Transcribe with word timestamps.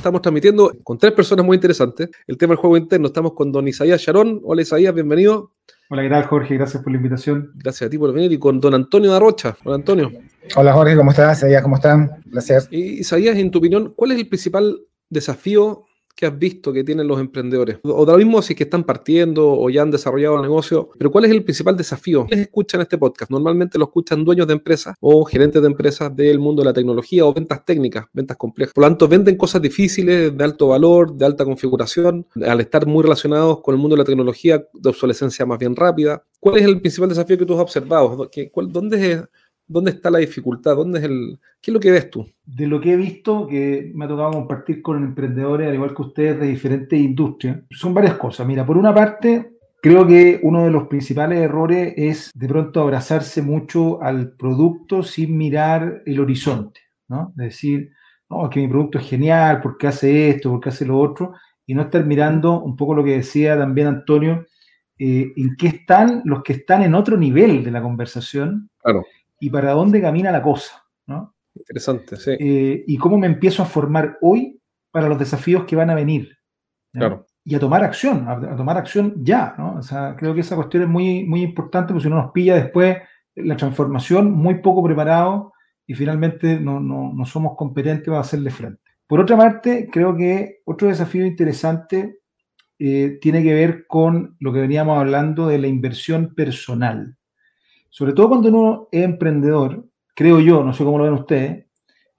Estamos 0.00 0.22
transmitiendo 0.22 0.72
con 0.82 0.96
tres 0.96 1.12
personas 1.12 1.44
muy 1.44 1.56
interesantes 1.56 2.08
el 2.26 2.38
tema 2.38 2.52
del 2.52 2.56
juego 2.56 2.78
interno. 2.78 3.08
Estamos 3.08 3.34
con 3.34 3.52
don 3.52 3.68
Isaías 3.68 4.00
Sharon. 4.00 4.40
Hola 4.44 4.62
Isaías, 4.62 4.94
bienvenido. 4.94 5.52
Hola, 5.90 6.00
¿qué 6.00 6.08
tal 6.08 6.24
Jorge? 6.24 6.54
Gracias 6.54 6.82
por 6.82 6.90
la 6.90 6.96
invitación. 6.96 7.52
Gracias 7.56 7.86
a 7.86 7.90
ti 7.90 7.98
por 7.98 8.10
venir. 8.14 8.32
Y 8.32 8.38
con 8.38 8.58
don 8.60 8.72
Antonio 8.72 9.10
Darrocha. 9.10 9.58
Hola 9.62 9.76
Antonio. 9.76 10.10
Hola 10.56 10.72
Jorge, 10.72 10.96
¿cómo 10.96 11.10
estás? 11.10 11.36
Isaías, 11.36 11.62
¿cómo 11.62 11.76
están? 11.76 12.22
Gracias. 12.24 12.68
Y 12.70 13.00
Isaías, 13.00 13.36
en 13.36 13.50
tu 13.50 13.58
opinión, 13.58 13.92
¿cuál 13.94 14.12
es 14.12 14.18
el 14.20 14.26
principal 14.26 14.80
desafío 15.10 15.84
que 16.20 16.26
has 16.26 16.38
visto 16.38 16.70
que 16.70 16.84
tienen 16.84 17.08
los 17.08 17.18
emprendedores? 17.18 17.78
O 17.82 18.04
de 18.04 18.12
lo 18.12 18.18
mismo 18.18 18.42
si 18.42 18.52
es 18.52 18.56
que 18.58 18.64
están 18.64 18.84
partiendo 18.84 19.50
o 19.50 19.70
ya 19.70 19.80
han 19.80 19.90
desarrollado 19.90 20.36
el 20.36 20.42
negocio, 20.42 20.90
pero 20.98 21.10
¿cuál 21.10 21.24
es 21.24 21.30
el 21.30 21.42
principal 21.42 21.78
desafío? 21.78 22.26
¿Quiénes 22.26 22.46
escuchan 22.46 22.82
este 22.82 22.98
podcast? 22.98 23.30
Normalmente 23.30 23.78
lo 23.78 23.86
escuchan 23.86 24.22
dueños 24.22 24.46
de 24.46 24.52
empresas 24.52 24.96
o 25.00 25.24
gerentes 25.24 25.62
de 25.62 25.66
empresas 25.66 26.14
del 26.14 26.38
mundo 26.38 26.60
de 26.60 26.66
la 26.66 26.74
tecnología 26.74 27.24
o 27.24 27.32
ventas 27.32 27.64
técnicas, 27.64 28.04
ventas 28.12 28.36
complejas. 28.36 28.74
Por 28.74 28.82
lo 28.82 28.88
tanto, 28.88 29.08
venden 29.08 29.36
cosas 29.36 29.62
difíciles, 29.62 30.36
de 30.36 30.44
alto 30.44 30.68
valor, 30.68 31.14
de 31.14 31.24
alta 31.24 31.46
configuración, 31.46 32.26
al 32.46 32.60
estar 32.60 32.86
muy 32.86 33.02
relacionados 33.02 33.62
con 33.62 33.74
el 33.74 33.80
mundo 33.80 33.96
de 33.96 34.00
la 34.00 34.04
tecnología, 34.04 34.62
de 34.74 34.88
obsolescencia 34.90 35.46
más 35.46 35.58
bien 35.58 35.74
rápida. 35.74 36.22
¿Cuál 36.38 36.58
es 36.58 36.64
el 36.64 36.80
principal 36.80 37.08
desafío 37.08 37.38
que 37.38 37.46
tú 37.46 37.54
has 37.54 37.60
observado? 37.60 38.28
¿Dónde 38.68 39.12
es 39.12 39.22
¿Dónde 39.70 39.92
está 39.92 40.10
la 40.10 40.18
dificultad? 40.18 40.74
¿Dónde 40.74 40.98
es 40.98 41.04
el, 41.04 41.38
¿Qué 41.62 41.70
es 41.70 41.72
lo 41.72 41.78
que 41.78 41.92
ves 41.92 42.10
tú? 42.10 42.26
De 42.44 42.66
lo 42.66 42.80
que 42.80 42.92
he 42.92 42.96
visto, 42.96 43.46
que 43.46 43.92
me 43.94 44.04
ha 44.04 44.08
tocado 44.08 44.32
compartir 44.32 44.82
con 44.82 45.00
emprendedores, 45.04 45.68
al 45.68 45.74
igual 45.74 45.94
que 45.94 46.02
ustedes, 46.02 46.40
de 46.40 46.48
diferentes 46.48 46.98
industrias, 46.98 47.60
son 47.70 47.94
varias 47.94 48.14
cosas. 48.14 48.48
Mira, 48.48 48.66
por 48.66 48.76
una 48.76 48.92
parte, 48.92 49.58
creo 49.80 50.04
que 50.04 50.40
uno 50.42 50.64
de 50.64 50.72
los 50.72 50.88
principales 50.88 51.38
errores 51.38 51.94
es 51.96 52.32
de 52.34 52.48
pronto 52.48 52.80
abrazarse 52.80 53.42
mucho 53.42 54.02
al 54.02 54.32
producto 54.32 55.04
sin 55.04 55.38
mirar 55.38 56.02
el 56.04 56.18
horizonte, 56.18 56.80
¿no? 57.06 57.32
Es 57.38 57.44
decir, 57.44 57.92
no, 58.28 58.50
que 58.50 58.58
mi 58.58 58.66
producto 58.66 58.98
es 58.98 59.08
genial, 59.08 59.60
porque 59.62 59.86
hace 59.86 60.30
esto, 60.30 60.50
porque 60.50 60.70
hace 60.70 60.84
lo 60.84 60.98
otro, 60.98 61.34
y 61.64 61.74
no 61.74 61.82
estar 61.82 62.04
mirando 62.04 62.60
un 62.60 62.74
poco 62.74 62.96
lo 62.96 63.04
que 63.04 63.18
decía 63.18 63.56
también 63.56 63.86
Antonio, 63.86 64.46
eh, 64.98 65.32
en 65.36 65.54
qué 65.56 65.68
están 65.68 66.22
los 66.24 66.42
que 66.42 66.54
están 66.54 66.82
en 66.82 66.96
otro 66.96 67.16
nivel 67.16 67.62
de 67.62 67.70
la 67.70 67.80
conversación. 67.80 68.68
Claro 68.82 69.04
y 69.40 69.50
para 69.50 69.72
dónde 69.72 70.00
camina 70.00 70.30
la 70.30 70.42
cosa, 70.42 70.84
¿no? 71.06 71.34
Interesante, 71.54 72.16
sí. 72.16 72.36
Eh, 72.38 72.84
y 72.86 72.96
cómo 72.98 73.18
me 73.18 73.26
empiezo 73.26 73.62
a 73.62 73.66
formar 73.66 74.18
hoy 74.20 74.60
para 74.92 75.08
los 75.08 75.18
desafíos 75.18 75.64
que 75.64 75.76
van 75.76 75.90
a 75.90 75.94
venir. 75.94 76.36
Claro. 76.92 77.26
Y 77.44 77.54
a 77.54 77.58
tomar 77.58 77.82
acción, 77.82 78.28
a, 78.28 78.56
tomar 78.56 78.76
acción 78.76 79.14
ya, 79.24 79.54
¿no? 79.56 79.76
O 79.76 79.82
sea, 79.82 80.14
creo 80.16 80.34
que 80.34 80.40
esa 80.40 80.56
cuestión 80.56 80.84
es 80.84 80.88
muy, 80.88 81.24
muy 81.24 81.42
importante 81.42 81.92
porque 81.92 82.04
si 82.04 82.10
no 82.10 82.16
nos 82.16 82.32
pilla 82.32 82.54
después 82.54 82.98
la 83.34 83.56
transformación 83.56 84.30
muy 84.30 84.56
poco 84.56 84.84
preparado 84.84 85.52
y 85.86 85.94
finalmente 85.94 86.60
no, 86.60 86.78
no, 86.78 87.12
no 87.12 87.24
somos 87.24 87.56
competentes 87.56 88.08
para 88.08 88.20
hacerle 88.20 88.50
frente. 88.50 88.82
Por 89.06 89.20
otra 89.20 89.36
parte, 89.36 89.88
creo 89.90 90.14
que 90.16 90.60
otro 90.66 90.88
desafío 90.88 91.24
interesante 91.24 92.20
eh, 92.78 93.18
tiene 93.20 93.42
que 93.42 93.54
ver 93.54 93.86
con 93.86 94.36
lo 94.38 94.52
que 94.52 94.60
veníamos 94.60 94.98
hablando 94.98 95.46
de 95.46 95.58
la 95.58 95.66
inversión 95.66 96.34
personal 96.34 97.16
sobre 97.90 98.12
todo 98.12 98.28
cuando 98.28 98.48
uno 98.48 98.88
es 98.90 99.04
emprendedor, 99.04 99.86
creo 100.14 100.40
yo, 100.40 100.64
no 100.64 100.72
sé 100.72 100.84
cómo 100.84 100.98
lo 100.98 101.04
ven 101.04 101.12
ustedes, 101.12 101.66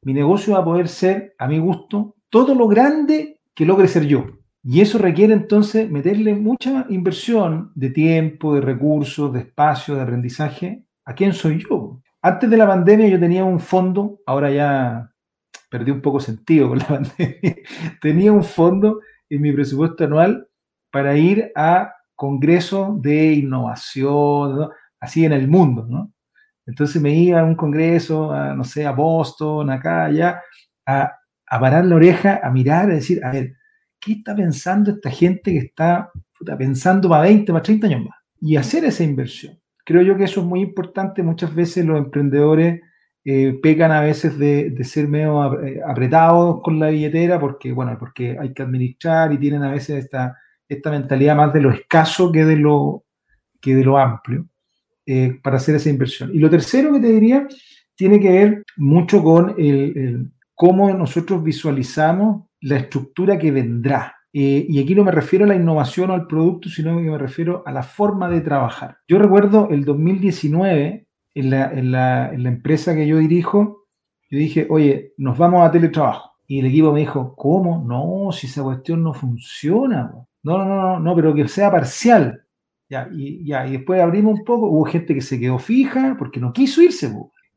mi 0.03 0.13
negocio 0.13 0.53
va 0.53 0.59
a 0.59 0.65
poder 0.65 0.87
ser, 0.87 1.35
a 1.37 1.47
mi 1.47 1.59
gusto, 1.59 2.15
todo 2.29 2.53
lo 2.55 2.67
grande 2.67 3.39
que 3.55 3.65
logre 3.65 3.87
ser 3.87 4.05
yo. 4.05 4.25
Y 4.63 4.81
eso 4.81 4.97
requiere 4.97 5.33
entonces 5.33 5.89
meterle 5.89 6.35
mucha 6.35 6.85
inversión 6.89 7.71
de 7.73 7.89
tiempo, 7.89 8.53
de 8.53 8.61
recursos, 8.61 9.33
de 9.33 9.39
espacio, 9.39 9.95
de 9.95 10.01
aprendizaje. 10.01 10.85
¿A 11.05 11.15
quién 11.15 11.33
soy 11.33 11.63
yo? 11.67 12.01
Antes 12.21 12.49
de 12.49 12.57
la 12.57 12.67
pandemia 12.67 13.07
yo 13.07 13.19
tenía 13.19 13.43
un 13.43 13.59
fondo, 13.59 14.19
ahora 14.25 14.51
ya 14.51 15.11
perdí 15.69 15.89
un 15.89 16.01
poco 16.01 16.19
sentido 16.19 16.69
con 16.69 16.77
la 16.79 16.87
pandemia, 16.87 17.55
tenía 18.01 18.31
un 18.31 18.43
fondo 18.43 18.99
en 19.29 19.41
mi 19.41 19.51
presupuesto 19.51 20.03
anual 20.03 20.47
para 20.91 21.17
ir 21.17 21.51
a 21.55 21.93
congresos 22.15 23.01
de 23.01 23.33
innovación, 23.33 24.69
así 25.01 25.25
en 25.25 25.33
el 25.33 25.49
mundo, 25.49 25.85
¿no? 25.89 26.13
Entonces 26.65 27.01
me 27.01 27.13
iba 27.13 27.41
a 27.41 27.43
un 27.43 27.55
congreso, 27.55 28.31
a, 28.31 28.53
no 28.53 28.63
sé, 28.63 28.85
a 28.85 28.91
Boston, 28.91 29.69
acá, 29.71 30.05
allá, 30.05 30.41
a, 30.85 31.11
a 31.47 31.59
parar 31.59 31.85
la 31.85 31.95
oreja, 31.95 32.39
a 32.41 32.49
mirar, 32.51 32.89
a 32.89 32.93
decir, 32.93 33.23
a 33.25 33.31
ver, 33.31 33.55
¿qué 33.99 34.13
está 34.13 34.35
pensando 34.35 34.91
esta 34.91 35.09
gente 35.09 35.51
que 35.51 35.57
está 35.57 36.11
pensando 36.57 37.09
para 37.09 37.23
20, 37.23 37.51
para 37.51 37.63
30 37.63 37.87
años 37.87 38.05
más? 38.05 38.17
Y 38.39 38.55
hacer 38.55 38.85
esa 38.85 39.03
inversión. 39.03 39.59
Creo 39.85 40.01
yo 40.03 40.15
que 40.15 40.23
eso 40.25 40.41
es 40.41 40.45
muy 40.45 40.61
importante. 40.61 41.23
Muchas 41.23 41.53
veces 41.53 41.85
los 41.85 41.97
emprendedores 41.97 42.81
eh, 43.23 43.59
pecan 43.61 43.91
a 43.91 44.01
veces 44.01 44.37
de, 44.37 44.71
de, 44.71 44.83
ser 44.83 45.07
medio 45.07 45.61
eh, 45.63 45.79
apretados 45.85 46.61
con 46.63 46.79
la 46.79 46.89
billetera 46.89 47.39
porque, 47.39 47.71
bueno, 47.71 47.95
porque 47.99 48.37
hay 48.39 48.53
que 48.53 48.63
administrar 48.63 49.31
y 49.31 49.37
tienen 49.37 49.63
a 49.63 49.71
veces 49.71 50.05
esta, 50.05 50.37
esta 50.67 50.89
mentalidad 50.89 51.35
más 51.35 51.53
de 51.53 51.61
lo 51.61 51.71
escaso 51.71 52.31
que 52.31 52.45
de 52.45 52.55
lo, 52.55 53.03
que 53.59 53.75
de 53.75 53.83
lo 53.83 53.97
amplio. 53.97 54.47
Eh, 55.05 55.39
para 55.41 55.57
hacer 55.57 55.75
esa 55.75 55.89
inversión. 55.89 56.29
Y 56.33 56.37
lo 56.37 56.49
tercero 56.49 56.93
que 56.93 56.99
te 56.99 57.07
diría 57.07 57.47
tiene 57.95 58.19
que 58.19 58.31
ver 58.31 58.63
mucho 58.77 59.23
con 59.23 59.55
el, 59.57 60.31
cómo 60.53 60.91
nosotros 60.93 61.43
visualizamos 61.43 62.45
la 62.59 62.77
estructura 62.77 63.39
que 63.39 63.51
vendrá. 63.51 64.15
Eh, 64.31 64.65
y 64.69 64.79
aquí 64.79 64.93
no 64.93 65.03
me 65.03 65.11
refiero 65.11 65.45
a 65.45 65.47
la 65.47 65.55
innovación 65.55 66.11
o 66.11 66.13
al 66.13 66.27
producto, 66.27 66.69
sino 66.69 66.97
que 66.97 67.09
me 67.09 67.17
refiero 67.17 67.63
a 67.65 67.71
la 67.71 67.81
forma 67.81 68.29
de 68.29 68.41
trabajar. 68.41 68.97
Yo 69.07 69.17
recuerdo 69.17 69.69
el 69.71 69.85
2019, 69.85 71.07
en 71.33 71.49
la, 71.49 71.71
en 71.71 71.91
la, 71.91 72.29
en 72.31 72.43
la 72.43 72.49
empresa 72.49 72.93
que 72.93 73.07
yo 73.07 73.17
dirijo, 73.17 73.87
yo 74.29 74.37
dije, 74.37 74.67
oye, 74.69 75.13
nos 75.17 75.37
vamos 75.37 75.67
a 75.67 75.71
teletrabajo. 75.71 76.31
Y 76.47 76.59
el 76.59 76.67
equipo 76.67 76.91
me 76.93 76.99
dijo, 76.99 77.35
¿cómo? 77.35 77.83
No, 77.85 78.31
si 78.31 78.47
esa 78.47 78.61
cuestión 78.61 79.03
no 79.03 79.13
funciona. 79.13 80.11
No, 80.43 80.57
no, 80.57 80.65
no, 80.65 80.99
no, 80.99 81.15
pero 81.15 81.33
que 81.33 81.47
sea 81.47 81.71
parcial. 81.71 82.40
Ya, 82.91 83.07
y, 83.09 83.45
ya, 83.45 83.65
y 83.65 83.71
después 83.71 84.01
abrimos 84.01 84.37
un 84.37 84.43
poco, 84.43 84.67
hubo 84.67 84.83
gente 84.83 85.15
que 85.15 85.21
se 85.21 85.39
quedó 85.39 85.57
fija 85.57 86.17
porque 86.19 86.41
no 86.41 86.51
quiso 86.51 86.81
irse, 86.81 87.09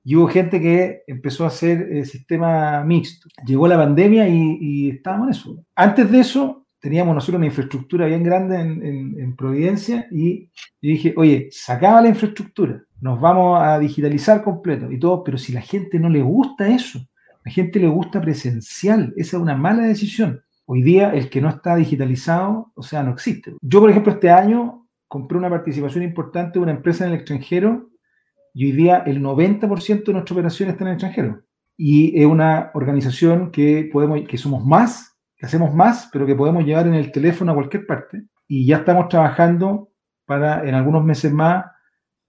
y 0.04 0.14
hubo 0.14 0.28
gente 0.28 0.60
que 0.60 1.02
empezó 1.08 1.42
a 1.42 1.48
hacer 1.48 1.88
el 1.90 2.06
sistema 2.06 2.84
mixto. 2.84 3.28
Llegó 3.44 3.66
la 3.66 3.76
pandemia 3.76 4.28
y, 4.28 4.90
estábamos 4.90 5.26
en 5.26 5.30
eso. 5.32 5.64
Antes 5.74 6.08
de 6.08 6.20
eso, 6.20 6.66
teníamos 6.78 7.16
nosotros 7.16 7.38
una 7.38 7.46
infraestructura 7.46 8.06
bien 8.06 8.22
grande 8.22 8.60
en, 8.60 9.34
Providencia 9.34 10.06
y 10.12 10.44
yo 10.80 10.90
dije, 10.90 11.14
oye, 11.16 11.48
sacaba 11.50 12.00
la 12.00 12.10
infraestructura, 12.10 12.84
nos 13.00 13.20
vamos 13.20 13.60
a 13.60 13.80
digitalizar 13.80 14.44
completo 14.44 14.92
y 14.92 15.00
todo, 15.00 15.24
pero 15.24 15.36
si 15.36 15.52
la 15.52 15.62
gente 15.62 15.98
no 15.98 16.08
le 16.08 16.22
gusta 16.22 16.68
eso, 16.68 17.00
la 17.44 17.50
gente 17.50 17.80
le 17.80 17.88
gusta 17.88 18.20
presencial, 18.20 19.12
esa 19.16 19.36
es 19.36 19.42
una 19.42 19.56
mala 19.56 19.82
decisión. 19.82 20.40
Hoy 20.64 20.82
día 20.82 21.10
el 21.10 21.28
que 21.28 21.40
no 21.40 21.48
está 21.48 21.74
digitalizado, 21.74 22.70
o 22.76 22.82
sea, 22.84 23.02
no 23.02 23.10
existe. 23.10 23.54
Yo, 23.60 23.80
por 23.80 23.90
ejemplo, 23.90 24.12
este 24.12 24.30
año 24.30 24.83
compré 25.08 25.38
una 25.38 25.50
participación 25.50 26.04
importante 26.04 26.58
de 26.58 26.62
una 26.62 26.72
empresa 26.72 27.04
en 27.04 27.12
el 27.12 27.18
extranjero 27.18 27.90
y 28.52 28.66
hoy 28.66 28.72
día 28.72 28.98
el 28.98 29.20
90% 29.20 30.04
de 30.04 30.12
nuestra 30.12 30.34
operación 30.34 30.70
está 30.70 30.84
en 30.84 30.88
el 30.88 30.94
extranjero. 30.94 31.42
Y 31.76 32.20
es 32.20 32.26
una 32.26 32.70
organización 32.74 33.50
que, 33.50 33.90
podemos, 33.92 34.20
que 34.28 34.38
somos 34.38 34.64
más, 34.64 35.18
que 35.36 35.44
hacemos 35.44 35.74
más, 35.74 36.08
pero 36.12 36.24
que 36.24 36.36
podemos 36.36 36.64
llevar 36.64 36.86
en 36.86 36.94
el 36.94 37.10
teléfono 37.10 37.50
a 37.50 37.54
cualquier 37.54 37.84
parte. 37.84 38.22
Y 38.46 38.64
ya 38.64 38.78
estamos 38.78 39.08
trabajando 39.08 39.90
para 40.24 40.66
en 40.66 40.74
algunos 40.74 41.04
meses 41.04 41.32
más 41.32 41.66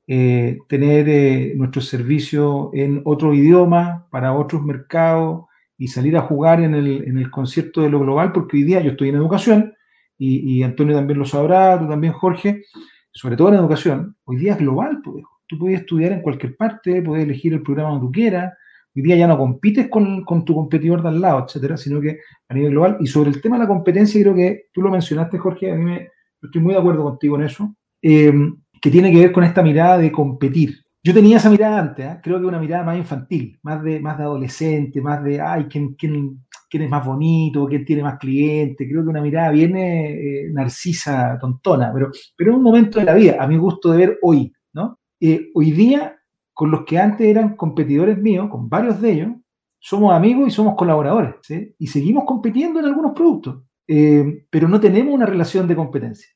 eh, 0.08 0.58
tener 0.68 1.08
eh, 1.10 1.54
nuestro 1.56 1.82
servicio 1.82 2.72
en 2.74 3.02
otro 3.06 3.34
idioma, 3.34 4.08
para 4.10 4.34
otros 4.34 4.64
mercados 4.64 5.46
y 5.78 5.88
salir 5.88 6.18
a 6.18 6.22
jugar 6.22 6.62
en 6.62 6.74
el, 6.74 7.04
en 7.08 7.18
el 7.18 7.30
concierto 7.30 7.82
de 7.82 7.90
lo 7.90 8.00
global, 8.00 8.32
porque 8.32 8.58
hoy 8.58 8.64
día 8.64 8.82
yo 8.82 8.92
estoy 8.92 9.10
en 9.10 9.16
educación 9.16 9.76
y, 10.18 10.64
Antonio 10.64 10.96
también 10.96 11.20
lo 11.20 11.26
sabrá, 11.26 11.78
tú 11.80 11.88
también, 11.88 12.14
Jorge, 12.14 12.64
sobre 13.12 13.36
todo 13.36 13.50
en 13.50 13.56
educación, 13.56 14.16
hoy 14.24 14.38
día 14.38 14.54
es 14.54 14.60
global, 14.60 15.02
pues, 15.04 15.24
tú 15.48 15.58
puedes 15.58 15.82
estudiar 15.82 16.14
en 16.14 16.22
cualquier 16.22 16.56
parte, 16.56 17.02
puedes 17.02 17.26
elegir 17.26 17.54
el 17.54 17.62
programa 17.62 17.96
que 17.96 18.06
tú 18.06 18.12
quieras, 18.12 18.54
hoy 18.96 19.02
día 19.02 19.16
ya 19.18 19.28
no 19.28 19.38
compites 19.38 19.90
con, 19.90 20.24
con, 20.24 20.46
tu 20.46 20.56
competidor 20.56 21.02
de 21.02 21.10
al 21.10 21.22
lado, 21.22 21.46
etcétera, 21.46 21.76
sino 21.78 22.00
que 22.00 22.20
a 22.48 22.54
nivel 22.54 22.72
global. 22.72 22.98
Y 23.02 23.08
sobre 23.08 23.30
el 23.30 23.42
tema 23.42 23.58
de 23.58 23.64
la 23.64 23.68
competencia, 23.68 24.22
creo 24.22 24.36
que 24.36 24.66
tú 24.72 24.82
lo 24.82 24.90
mencionaste, 24.90 25.38
Jorge, 25.38 25.72
a 25.72 25.76
mí 25.76 25.84
me, 25.84 26.10
estoy 26.42 26.62
muy 26.62 26.74
de 26.74 26.80
acuerdo 26.80 27.04
contigo 27.04 27.36
en 27.36 27.44
eso, 27.44 27.76
em, 28.02 28.58
que 28.82 28.92
tiene 28.92 29.12
que 29.12 29.20
ver 29.20 29.32
con 29.32 29.44
esta 29.44 29.62
mirada 29.62 29.98
de 29.98 30.12
competir. 30.12 30.86
Yo 31.04 31.14
tenía 31.14 31.38
esa 31.38 31.52
mirada 31.52 31.80
antes, 31.80 32.06
¿eh? 32.06 32.20
creo 32.24 32.40
que 32.40 32.46
una 32.48 32.60
mirada 32.60 32.84
más 32.84 32.98
infantil, 32.98 33.60
más 33.62 33.84
de, 33.84 34.00
más 34.00 34.20
adolescente, 34.20 35.02
más 35.02 35.24
de, 35.24 35.40
ay, 35.40 35.66
¿quién, 35.70 35.94
quién, 35.94 36.45
quién 36.70 36.84
es 36.84 36.90
más 36.90 37.06
bonito, 37.06 37.68
quién 37.68 37.86
tiene 37.86 38.04
más 38.04 38.18
clientes. 38.18 38.88
Creo 38.90 39.04
que 39.04 39.10
una 39.10 39.22
mirada 39.22 39.52
viene 39.52 40.12
eh, 40.12 40.50
narcisa, 40.52 41.38
tontona, 41.40 41.92
pero, 41.94 42.12
pero 42.36 42.52
es 42.52 42.58
un 42.58 42.64
momento 42.64 43.00
de 43.00 43.06
la 43.06 43.14
vida, 43.14 43.38
a 43.40 43.48
mi 43.48 43.58
gusto 43.58 43.92
de 43.92 43.98
ver 43.98 44.20
hoy, 44.22 44.54
¿no? 44.74 45.00
Eh, 45.20 45.50
hoy 45.54 45.72
día, 45.72 46.18
con 46.54 46.72
los 46.72 46.86
que 46.86 46.98
antes 46.98 47.28
eran 47.28 47.56
competidores 47.56 48.18
míos, 48.18 48.48
con 48.50 48.70
varios 48.70 49.02
de 49.02 49.12
ellos, 49.12 49.32
somos 49.80 50.14
amigos 50.14 50.48
y 50.48 50.52
somos 50.52 50.76
colaboradores, 50.76 51.36
¿sí? 51.42 51.76
Y 51.78 51.88
seguimos 51.88 52.24
compitiendo 52.26 52.80
en 52.80 52.86
algunos 52.86 53.14
productos, 53.14 53.64
eh, 53.88 54.46
pero 54.50 54.68
no 54.68 54.80
tenemos 54.80 55.14
una 55.14 55.26
relación 55.26 55.68
de 55.68 55.76
competencia. 55.76 56.30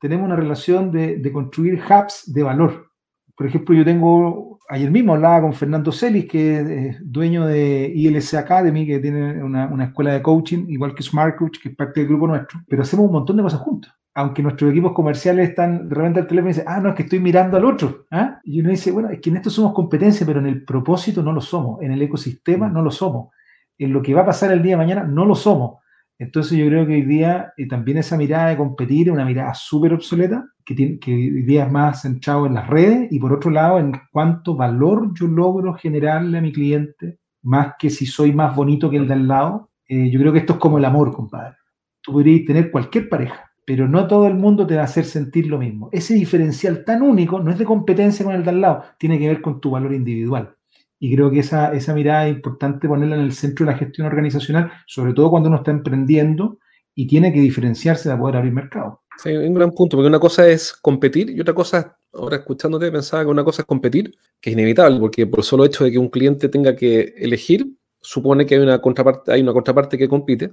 Tenemos 0.00 0.26
una 0.26 0.36
relación 0.36 0.92
de, 0.92 1.16
de 1.16 1.32
construir 1.32 1.80
hubs 1.82 2.32
de 2.32 2.42
valor. 2.42 2.92
Por 3.36 3.46
ejemplo, 3.46 3.74
yo 3.74 3.84
tengo 3.84 4.57
ayer 4.68 4.90
mismo 4.90 5.14
hablaba 5.14 5.40
con 5.40 5.52
Fernando 5.54 5.90
Celis, 5.90 6.26
que 6.26 6.88
es 6.88 6.98
dueño 7.00 7.46
de 7.46 7.90
ILC 7.94 8.34
Academy, 8.34 8.86
que 8.86 8.98
tiene 8.98 9.42
una, 9.42 9.84
escuela 9.84 10.12
de 10.12 10.22
coaching, 10.22 10.66
igual 10.68 10.94
que 10.94 11.02
Smart 11.02 11.36
Coach, 11.36 11.58
que 11.62 11.70
es 11.70 11.76
parte 11.76 12.00
del 12.00 12.08
grupo 12.08 12.26
nuestro, 12.26 12.60
pero 12.68 12.82
hacemos 12.82 13.06
un 13.06 13.12
montón 13.12 13.36
de 13.36 13.42
cosas 13.42 13.60
juntos. 13.60 13.92
Aunque 14.14 14.42
nuestros 14.42 14.70
equipos 14.70 14.92
comerciales 14.92 15.48
están 15.50 15.88
de 15.88 15.94
repente 15.94 16.20
al 16.20 16.26
teléfono 16.26 16.50
y 16.50 16.54
dicen, 16.54 16.64
ah, 16.66 16.80
no, 16.80 16.90
es 16.90 16.94
que 16.96 17.04
estoy 17.04 17.20
mirando 17.20 17.56
al 17.56 17.64
otro. 17.64 18.06
¿ah? 18.10 18.40
Y 18.42 18.60
uno 18.60 18.70
dice, 18.70 18.90
bueno, 18.90 19.10
es 19.10 19.20
que 19.20 19.30
en 19.30 19.36
esto 19.36 19.48
somos 19.48 19.72
competencia, 19.72 20.26
pero 20.26 20.40
en 20.40 20.46
el 20.46 20.64
propósito 20.64 21.22
no 21.22 21.32
lo 21.32 21.40
somos, 21.40 21.80
en 21.82 21.92
el 21.92 22.02
ecosistema 22.02 22.68
no 22.68 22.82
lo 22.82 22.90
somos, 22.90 23.32
en 23.78 23.92
lo 23.92 24.02
que 24.02 24.14
va 24.14 24.22
a 24.22 24.26
pasar 24.26 24.50
el 24.52 24.62
día 24.62 24.72
de 24.72 24.78
mañana 24.78 25.04
no 25.04 25.24
lo 25.24 25.34
somos. 25.34 25.78
Entonces 26.18 26.58
yo 26.58 26.66
creo 26.66 26.84
que 26.84 26.94
hoy 26.94 27.02
día 27.02 27.52
eh, 27.56 27.68
también 27.68 27.98
esa 27.98 28.16
mirada 28.16 28.48
de 28.48 28.56
competir 28.56 29.08
es 29.08 29.14
una 29.14 29.24
mirada 29.24 29.54
súper 29.54 29.92
obsoleta, 29.92 30.44
que, 30.64 30.74
tiene, 30.74 30.98
que 30.98 31.12
hoy 31.12 31.42
día 31.42 31.64
es 31.64 31.72
más 31.72 32.02
centrado 32.02 32.44
en 32.46 32.54
las 32.54 32.66
redes 32.66 33.10
y 33.10 33.20
por 33.20 33.32
otro 33.32 33.50
lado 33.50 33.78
en 33.78 33.92
cuánto 34.10 34.56
valor 34.56 35.12
yo 35.14 35.28
logro 35.28 35.74
generarle 35.74 36.38
a 36.38 36.40
mi 36.42 36.52
cliente, 36.52 37.18
más 37.42 37.74
que 37.78 37.88
si 37.88 38.04
soy 38.04 38.32
más 38.32 38.54
bonito 38.56 38.90
que 38.90 38.96
el 38.96 39.06
de 39.06 39.14
al 39.14 39.28
lado. 39.28 39.70
Eh, 39.88 40.10
yo 40.10 40.18
creo 40.18 40.32
que 40.32 40.40
esto 40.40 40.54
es 40.54 40.58
como 40.58 40.78
el 40.78 40.84
amor, 40.84 41.12
compadre. 41.12 41.56
Tú 42.02 42.12
podrías 42.12 42.44
tener 42.44 42.70
cualquier 42.72 43.08
pareja, 43.08 43.50
pero 43.64 43.86
no 43.86 44.06
todo 44.08 44.26
el 44.26 44.34
mundo 44.34 44.66
te 44.66 44.74
va 44.74 44.82
a 44.82 44.84
hacer 44.84 45.04
sentir 45.04 45.46
lo 45.46 45.58
mismo. 45.58 45.88
Ese 45.92 46.14
diferencial 46.14 46.84
tan 46.84 47.02
único 47.02 47.38
no 47.38 47.52
es 47.52 47.58
de 47.58 47.64
competencia 47.64 48.24
con 48.24 48.34
el 48.34 48.42
de 48.42 48.50
al 48.50 48.60
lado, 48.60 48.82
tiene 48.98 49.18
que 49.18 49.28
ver 49.28 49.40
con 49.40 49.60
tu 49.60 49.70
valor 49.70 49.94
individual. 49.94 50.57
Y 50.98 51.14
creo 51.14 51.30
que 51.30 51.40
esa, 51.40 51.72
esa 51.72 51.94
mirada 51.94 52.26
es 52.26 52.34
importante 52.34 52.88
ponerla 52.88 53.16
en 53.16 53.22
el 53.22 53.32
centro 53.32 53.64
de 53.64 53.72
la 53.72 53.78
gestión 53.78 54.06
organizacional, 54.06 54.72
sobre 54.86 55.12
todo 55.12 55.30
cuando 55.30 55.48
uno 55.48 55.58
está 55.58 55.70
emprendiendo 55.70 56.58
y 56.94 57.06
tiene 57.06 57.32
que 57.32 57.40
diferenciarse 57.40 58.08
para 58.08 58.20
poder 58.20 58.36
abrir 58.36 58.52
mercado. 58.52 59.02
Sí, 59.22 59.30
un 59.30 59.54
gran 59.54 59.72
punto, 59.72 59.96
porque 59.96 60.08
una 60.08 60.20
cosa 60.20 60.46
es 60.48 60.72
competir 60.72 61.30
y 61.30 61.40
otra 61.40 61.54
cosa, 61.54 61.96
ahora 62.12 62.36
escuchándote, 62.36 62.90
pensaba 62.92 63.24
que 63.24 63.30
una 63.30 63.44
cosa 63.44 63.62
es 63.62 63.66
competir, 63.66 64.14
que 64.40 64.50
es 64.50 64.54
inevitable, 64.54 65.00
porque 65.00 65.26
por 65.26 65.40
el 65.40 65.44
solo 65.44 65.64
hecho 65.64 65.84
de 65.84 65.90
que 65.90 65.98
un 65.98 66.08
cliente 66.08 66.48
tenga 66.48 66.76
que 66.76 67.14
elegir, 67.16 67.66
supone 68.00 68.46
que 68.46 68.54
hay 68.54 68.60
una 68.60 68.80
contraparte, 68.80 69.32
hay 69.32 69.42
una 69.42 69.52
contraparte 69.52 69.98
que 69.98 70.08
compite, 70.08 70.52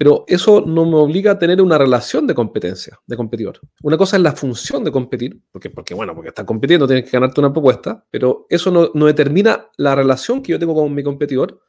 pero 0.00 0.24
eso 0.26 0.64
no 0.66 0.86
me 0.86 0.96
obliga 0.96 1.32
a 1.32 1.38
tener 1.38 1.60
una 1.60 1.76
relación 1.76 2.26
de 2.26 2.34
competencia, 2.34 2.98
de 3.06 3.16
competidor. 3.18 3.60
Una 3.82 3.98
cosa 3.98 4.16
es 4.16 4.22
la 4.22 4.32
función 4.32 4.82
de 4.82 4.90
competir, 4.90 5.38
porque, 5.52 5.68
porque 5.68 5.92
bueno, 5.92 6.14
porque 6.14 6.30
estás 6.30 6.46
compitiendo, 6.46 6.86
tienes 6.86 7.04
que 7.04 7.10
ganarte 7.10 7.38
una 7.38 7.52
propuesta, 7.52 8.02
pero 8.10 8.46
eso 8.48 8.70
no, 8.70 9.04
determina 9.04 9.68
la 9.76 9.94
relación 9.94 10.40
que 10.40 10.52
yo 10.52 10.58
tengo 10.58 10.74
con 10.74 10.94
mi 10.94 11.02
competidor 11.02 11.60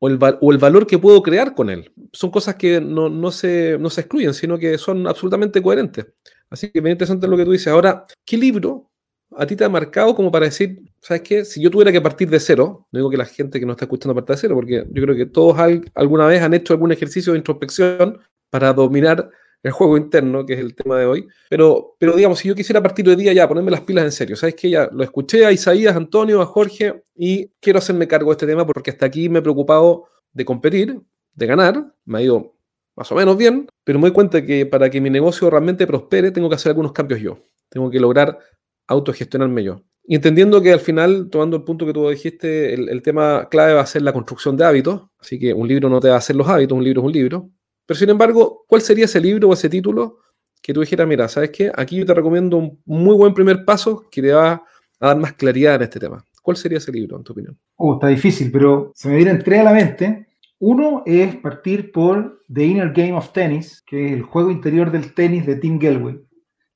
o 0.00 0.08
el, 0.08 0.18
o 0.40 0.50
el 0.50 0.58
valor 0.58 0.84
que 0.84 0.98
puedo 0.98 1.22
crear 1.22 1.54
con 1.54 1.70
él. 1.70 1.92
Son 2.12 2.32
cosas 2.32 2.56
que 2.56 2.80
no, 2.80 3.30
se, 3.30 3.78
no 3.78 3.88
se 3.88 4.00
excluyen, 4.00 4.34
sino 4.34 4.58
que 4.58 4.78
son 4.78 5.06
absolutamente 5.06 5.62
coherentes. 5.62 6.08
Así 6.50 6.72
que 6.72 6.80
bien 6.80 6.94
interesante 6.94 7.28
lo 7.28 7.36
que 7.36 7.44
tú 7.44 7.52
dices. 7.52 7.68
Ahora, 7.68 8.04
¿qué 8.24 8.36
libro 8.36 8.90
a 9.36 9.46
ti 9.46 9.56
te 9.56 9.64
ha 9.64 9.68
marcado 9.68 10.14
como 10.14 10.30
para 10.30 10.46
decir, 10.46 10.82
¿sabes 11.00 11.22
qué? 11.22 11.44
Si 11.44 11.60
yo 11.60 11.70
tuviera 11.70 11.92
que 11.92 12.00
partir 12.00 12.28
de 12.30 12.40
cero, 12.40 12.86
no 12.90 12.98
digo 12.98 13.10
que 13.10 13.16
la 13.16 13.24
gente 13.24 13.58
que 13.58 13.66
no 13.66 13.72
está 13.72 13.84
escuchando 13.84 14.14
parta 14.14 14.34
de 14.34 14.38
cero, 14.38 14.54
porque 14.54 14.86
yo 14.90 15.02
creo 15.02 15.16
que 15.16 15.26
todos 15.26 15.56
alguna 15.94 16.26
vez 16.26 16.42
han 16.42 16.54
hecho 16.54 16.72
algún 16.72 16.92
ejercicio 16.92 17.32
de 17.32 17.38
introspección 17.38 18.18
para 18.50 18.72
dominar 18.72 19.30
el 19.62 19.72
juego 19.72 19.96
interno, 19.96 20.46
que 20.46 20.54
es 20.54 20.60
el 20.60 20.74
tema 20.74 20.98
de 20.98 21.06
hoy. 21.06 21.28
Pero, 21.50 21.96
pero 21.98 22.14
digamos, 22.14 22.38
si 22.38 22.48
yo 22.48 22.54
quisiera 22.54 22.82
partir 22.82 23.08
hoy 23.08 23.16
día 23.16 23.32
ya, 23.32 23.48
ponerme 23.48 23.70
las 23.70 23.80
pilas 23.80 24.04
en 24.04 24.12
serio, 24.12 24.36
¿sabes 24.36 24.54
qué? 24.54 24.70
Ya 24.70 24.88
lo 24.92 25.02
escuché 25.02 25.44
a 25.44 25.52
Isaías, 25.52 25.94
a 25.94 25.96
Antonio, 25.96 26.40
a 26.40 26.46
Jorge, 26.46 27.02
y 27.14 27.48
quiero 27.60 27.78
hacerme 27.80 28.06
cargo 28.06 28.30
de 28.30 28.34
este 28.34 28.46
tema 28.46 28.64
porque 28.64 28.90
hasta 28.90 29.06
aquí 29.06 29.28
me 29.28 29.40
he 29.40 29.42
preocupado 29.42 30.04
de 30.32 30.44
competir, 30.44 31.00
de 31.34 31.46
ganar, 31.46 31.92
me 32.04 32.18
ha 32.18 32.22
ido 32.22 32.54
más 32.94 33.10
o 33.12 33.14
menos 33.14 33.36
bien, 33.36 33.68
pero 33.84 33.98
me 33.98 34.04
doy 34.04 34.12
cuenta 34.12 34.44
que 34.44 34.66
para 34.66 34.88
que 34.88 35.00
mi 35.00 35.10
negocio 35.10 35.50
realmente 35.50 35.86
prospere, 35.86 36.30
tengo 36.30 36.48
que 36.48 36.54
hacer 36.54 36.70
algunos 36.70 36.92
cambios 36.92 37.20
yo. 37.20 37.38
Tengo 37.68 37.90
que 37.90 38.00
lograr 38.00 38.38
autogestionarme 38.86 39.64
yo. 39.64 39.82
Y 40.04 40.14
entendiendo 40.14 40.62
que 40.62 40.72
al 40.72 40.80
final, 40.80 41.28
tomando 41.30 41.56
el 41.56 41.64
punto 41.64 41.84
que 41.84 41.92
tú 41.92 42.08
dijiste, 42.08 42.74
el, 42.74 43.02
tema 43.02 43.48
clave 43.50 43.74
va 43.74 43.80
a 43.80 43.86
ser 43.86 44.02
la 44.02 44.12
construcción 44.12 44.56
de 44.56 44.64
hábitos, 44.64 45.08
así 45.18 45.38
que 45.38 45.52
un 45.52 45.66
libro 45.66 45.88
no 45.88 45.98
te 45.98 46.08
va 46.08 46.14
a 46.14 46.18
hacer 46.18 46.36
los 46.36 46.46
hábitos, 46.48 46.78
un 46.78 46.84
libro 46.84 47.00
es 47.00 47.06
un 47.06 47.12
libro. 47.12 47.50
Pero 47.84 47.98
sin 47.98 48.10
embargo, 48.10 48.64
¿cuál 48.68 48.82
sería 48.82 49.06
ese 49.06 49.20
libro 49.20 49.48
o 49.48 49.52
ese 49.52 49.68
título 49.68 50.18
que 50.62 50.74
tú 50.74 50.80
dijeras, 50.80 51.06
mira, 51.06 51.28
¿sabes 51.28 51.50
qué? 51.50 51.70
Aquí 51.74 51.96
yo 51.96 52.06
te 52.06 52.14
recomiendo 52.14 52.56
un 52.56 52.80
muy 52.84 53.16
buen 53.16 53.34
primer 53.34 53.64
paso 53.64 54.04
que 54.10 54.22
te 54.22 54.32
va 54.32 54.64
a 55.00 55.06
dar 55.06 55.16
más 55.16 55.34
claridad 55.34 55.76
en 55.76 55.82
este 55.82 56.00
tema. 56.00 56.24
¿Cuál 56.42 56.56
sería 56.56 56.78
ese 56.78 56.92
libro, 56.92 57.16
en 57.16 57.24
tu 57.24 57.32
opinión? 57.32 57.58
Oh, 57.76 57.94
está 57.94 58.08
difícil, 58.08 58.50
pero 58.50 58.92
se 58.94 59.08
me 59.08 59.16
vienen 59.16 59.42
tres 59.42 59.60
a 59.60 59.64
la 59.64 59.72
mente. 59.72 60.26
Uno 60.58 61.02
es 61.06 61.36
partir 61.36 61.92
por 61.92 62.42
The 62.52 62.64
Inner 62.64 62.92
Game 62.92 63.12
of 63.12 63.32
Tennis, 63.32 63.82
que 63.86 64.06
es 64.06 64.12
el 64.12 64.22
juego 64.22 64.50
interior 64.50 64.90
del 64.90 65.14
tenis 65.14 65.46
de 65.46 65.56
Tim 65.56 65.80
Gelway. 65.80 66.18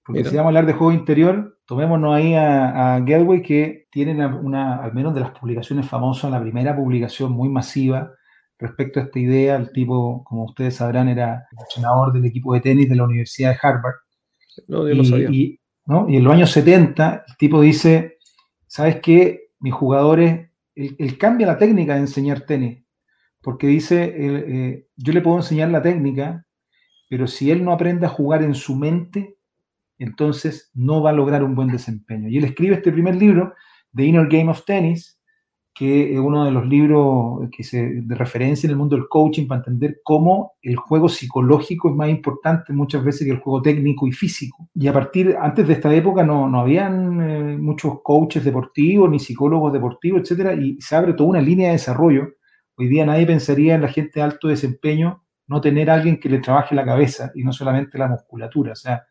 Porque 0.04 0.24
si 0.24 0.36
vamos 0.36 0.46
a 0.46 0.48
hablar 0.48 0.66
de 0.66 0.72
juego 0.72 0.92
interior, 0.92 1.58
Tomémonos 1.70 2.16
ahí 2.16 2.34
a, 2.34 2.96
a 2.96 3.04
que 3.04 3.86
tiene 3.92 4.26
una, 4.26 4.82
al 4.82 4.92
menos 4.92 5.14
de 5.14 5.20
las 5.20 5.30
publicaciones 5.30 5.88
famosas, 5.88 6.28
la 6.28 6.40
primera 6.40 6.74
publicación 6.74 7.30
muy 7.30 7.48
masiva 7.48 8.10
respecto 8.58 8.98
a 8.98 9.04
esta 9.04 9.20
idea. 9.20 9.54
El 9.54 9.70
tipo, 9.70 10.24
como 10.24 10.46
ustedes 10.46 10.74
sabrán, 10.74 11.06
era 11.06 11.46
entrenador 11.56 12.12
del 12.12 12.24
equipo 12.24 12.54
de 12.54 12.60
tenis 12.60 12.88
de 12.88 12.96
la 12.96 13.04
Universidad 13.04 13.50
de 13.50 13.58
Harvard. 13.62 13.94
No, 14.66 14.78
yo 14.78 14.94
y, 14.94 14.96
lo 14.96 15.04
sabía. 15.04 15.28
Y, 15.30 15.60
en 15.86 16.24
los 16.24 16.34
años 16.34 16.50
70, 16.50 17.24
el 17.28 17.36
tipo 17.36 17.60
dice, 17.60 18.18
¿sabes 18.66 19.00
qué? 19.00 19.50
Mis 19.60 19.72
jugadores, 19.72 20.50
él, 20.74 21.18
cambia 21.18 21.46
la 21.46 21.56
técnica 21.56 21.94
de 21.94 22.00
enseñar 22.00 22.40
tenis, 22.46 22.84
porque 23.40 23.68
dice, 23.68 24.12
eh, 24.12 24.88
yo 24.96 25.12
le 25.12 25.20
puedo 25.20 25.36
enseñar 25.36 25.68
la 25.68 25.82
técnica, 25.82 26.44
pero 27.08 27.28
si 27.28 27.52
él 27.52 27.64
no 27.64 27.70
aprende 27.70 28.06
a 28.06 28.08
jugar 28.08 28.42
en 28.42 28.56
su 28.56 28.74
mente, 28.74 29.36
entonces 30.04 30.70
no 30.74 31.02
va 31.02 31.10
a 31.10 31.14
lograr 31.14 31.44
un 31.44 31.54
buen 31.54 31.68
desempeño. 31.68 32.28
Y 32.28 32.38
él 32.38 32.44
escribe 32.44 32.76
este 32.76 32.92
primer 32.92 33.16
libro, 33.16 33.54
The 33.94 34.04
Inner 34.04 34.28
Game 34.28 34.50
of 34.50 34.64
Tennis, 34.64 35.20
que 35.74 36.12
es 36.12 36.18
uno 36.18 36.44
de 36.44 36.50
los 36.50 36.66
libros 36.66 37.48
que 37.56 37.62
se, 37.62 38.02
de 38.02 38.14
referencia 38.14 38.66
en 38.66 38.72
el 38.72 38.76
mundo 38.76 38.96
del 38.96 39.08
coaching 39.08 39.46
para 39.46 39.60
entender 39.60 40.00
cómo 40.02 40.52
el 40.62 40.76
juego 40.76 41.08
psicológico 41.08 41.88
es 41.88 41.96
más 41.96 42.10
importante 42.10 42.72
muchas 42.72 43.04
veces 43.04 43.26
que 43.26 43.32
el 43.32 43.38
juego 43.38 43.62
técnico 43.62 44.06
y 44.06 44.12
físico. 44.12 44.68
Y 44.74 44.88
a 44.88 44.92
partir, 44.92 45.36
antes 45.40 45.66
de 45.66 45.74
esta 45.74 45.94
época 45.94 46.22
no, 46.24 46.48
no 46.48 46.60
habían 46.60 47.20
eh, 47.20 47.56
muchos 47.56 48.02
coaches 48.02 48.44
deportivos 48.44 49.08
ni 49.08 49.18
psicólogos 49.18 49.72
deportivos, 49.72 50.22
etcétera, 50.22 50.54
y 50.54 50.78
se 50.80 50.96
abre 50.96 51.14
toda 51.14 51.30
una 51.30 51.40
línea 51.40 51.68
de 51.68 51.74
desarrollo. 51.74 52.28
Hoy 52.76 52.88
día 52.88 53.06
nadie 53.06 53.26
pensaría 53.26 53.74
en 53.74 53.82
la 53.82 53.88
gente 53.88 54.12
de 54.14 54.22
alto 54.22 54.48
desempeño 54.48 55.24
no 55.46 55.60
tener 55.60 55.90
alguien 55.90 56.20
que 56.20 56.28
le 56.28 56.38
trabaje 56.38 56.74
la 56.74 56.84
cabeza 56.84 57.32
y 57.34 57.42
no 57.42 57.52
solamente 57.52 57.98
la 57.98 58.08
musculatura. 58.08 58.72
O 58.72 58.76
sea, 58.76 59.04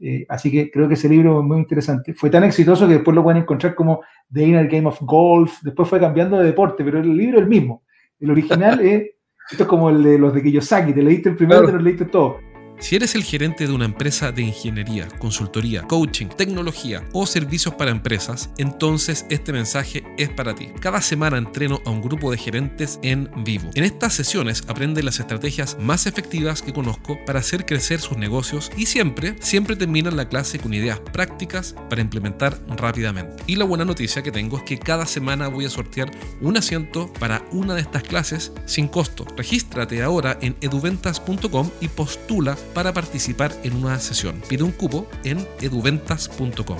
eh, 0.00 0.26
así 0.28 0.50
que 0.50 0.70
creo 0.70 0.88
que 0.88 0.94
ese 0.94 1.08
libro 1.08 1.40
es 1.40 1.46
muy 1.46 1.58
interesante. 1.58 2.14
Fue 2.14 2.30
tan 2.30 2.44
exitoso 2.44 2.86
que 2.86 2.94
después 2.94 3.14
lo 3.14 3.22
pueden 3.22 3.42
encontrar 3.42 3.74
como 3.74 4.02
The 4.32 4.42
Inner 4.42 4.68
Game 4.68 4.88
of 4.88 5.00
Golf. 5.02 5.60
Después 5.62 5.88
fue 5.88 6.00
cambiando 6.00 6.38
de 6.38 6.46
deporte, 6.46 6.84
pero 6.84 7.00
el 7.00 7.16
libro 7.16 7.38
es 7.38 7.44
el 7.44 7.48
mismo. 7.48 7.84
El 8.18 8.30
original 8.30 8.80
es, 8.86 9.10
esto 9.50 9.64
es 9.64 9.68
como 9.68 9.90
el 9.90 10.02
de 10.02 10.18
los 10.18 10.34
de 10.34 10.42
Kiyosaki. 10.42 10.92
Te 10.92 11.02
leíste 11.02 11.30
el 11.30 11.36
primero, 11.36 11.64
te 11.66 11.72
lo 11.72 11.78
leíste 11.78 12.06
todo. 12.06 12.38
Si 12.80 12.96
eres 12.96 13.14
el 13.14 13.22
gerente 13.22 13.66
de 13.66 13.72
una 13.72 13.84
empresa 13.84 14.32
de 14.32 14.42
ingeniería, 14.42 15.08
consultoría, 15.18 15.82
coaching, 15.82 16.26
tecnología 16.26 17.04
o 17.12 17.26
servicios 17.26 17.74
para 17.74 17.90
empresas, 17.90 18.50
entonces 18.58 19.24
este 19.30 19.52
mensaje 19.52 20.04
es 20.18 20.28
para 20.30 20.54
ti. 20.54 20.68
Cada 20.80 21.00
semana 21.00 21.38
entreno 21.38 21.80
a 21.86 21.90
un 21.90 22.02
grupo 22.02 22.30
de 22.30 22.38
gerentes 22.38 22.98
en 23.02 23.30
vivo. 23.44 23.70
En 23.74 23.84
estas 23.84 24.14
sesiones 24.14 24.64
aprende 24.66 25.02
las 25.02 25.20
estrategias 25.20 25.76
más 25.78 26.06
efectivas 26.06 26.60
que 26.62 26.72
conozco 26.72 27.18
para 27.24 27.38
hacer 27.38 27.66
crecer 27.66 28.00
sus 28.00 28.18
negocios 28.18 28.70
y 28.76 28.86
siempre, 28.86 29.36
siempre 29.40 29.76
terminan 29.76 30.16
la 30.16 30.28
clase 30.28 30.58
con 30.58 30.74
ideas 30.74 31.00
prácticas 31.00 31.74
para 31.88 32.02
implementar 32.02 32.58
rápidamente. 32.76 33.42
Y 33.46 33.56
la 33.56 33.64
buena 33.64 33.84
noticia 33.84 34.22
que 34.22 34.32
tengo 34.32 34.56
es 34.56 34.64
que 34.64 34.78
cada 34.78 35.06
semana 35.06 35.48
voy 35.48 35.66
a 35.66 35.70
sortear 35.70 36.10
un 36.40 36.56
asiento 36.56 37.12
para 37.18 37.44
una 37.52 37.74
de 37.74 37.82
estas 37.82 38.02
clases 38.02 38.52
sin 38.66 38.88
costo. 38.88 39.24
Regístrate 39.36 40.02
ahora 40.02 40.38
en 40.40 40.56
eduventas.com 40.60 41.70
y 41.80 41.88
postula 41.88 42.56
para 42.74 42.92
participar 42.92 43.52
en 43.62 43.76
una 43.76 43.98
sesión. 43.98 44.40
Pide 44.48 44.62
un 44.62 44.72
cupo 44.72 45.06
en 45.24 45.38
eduventas.com. 45.60 46.78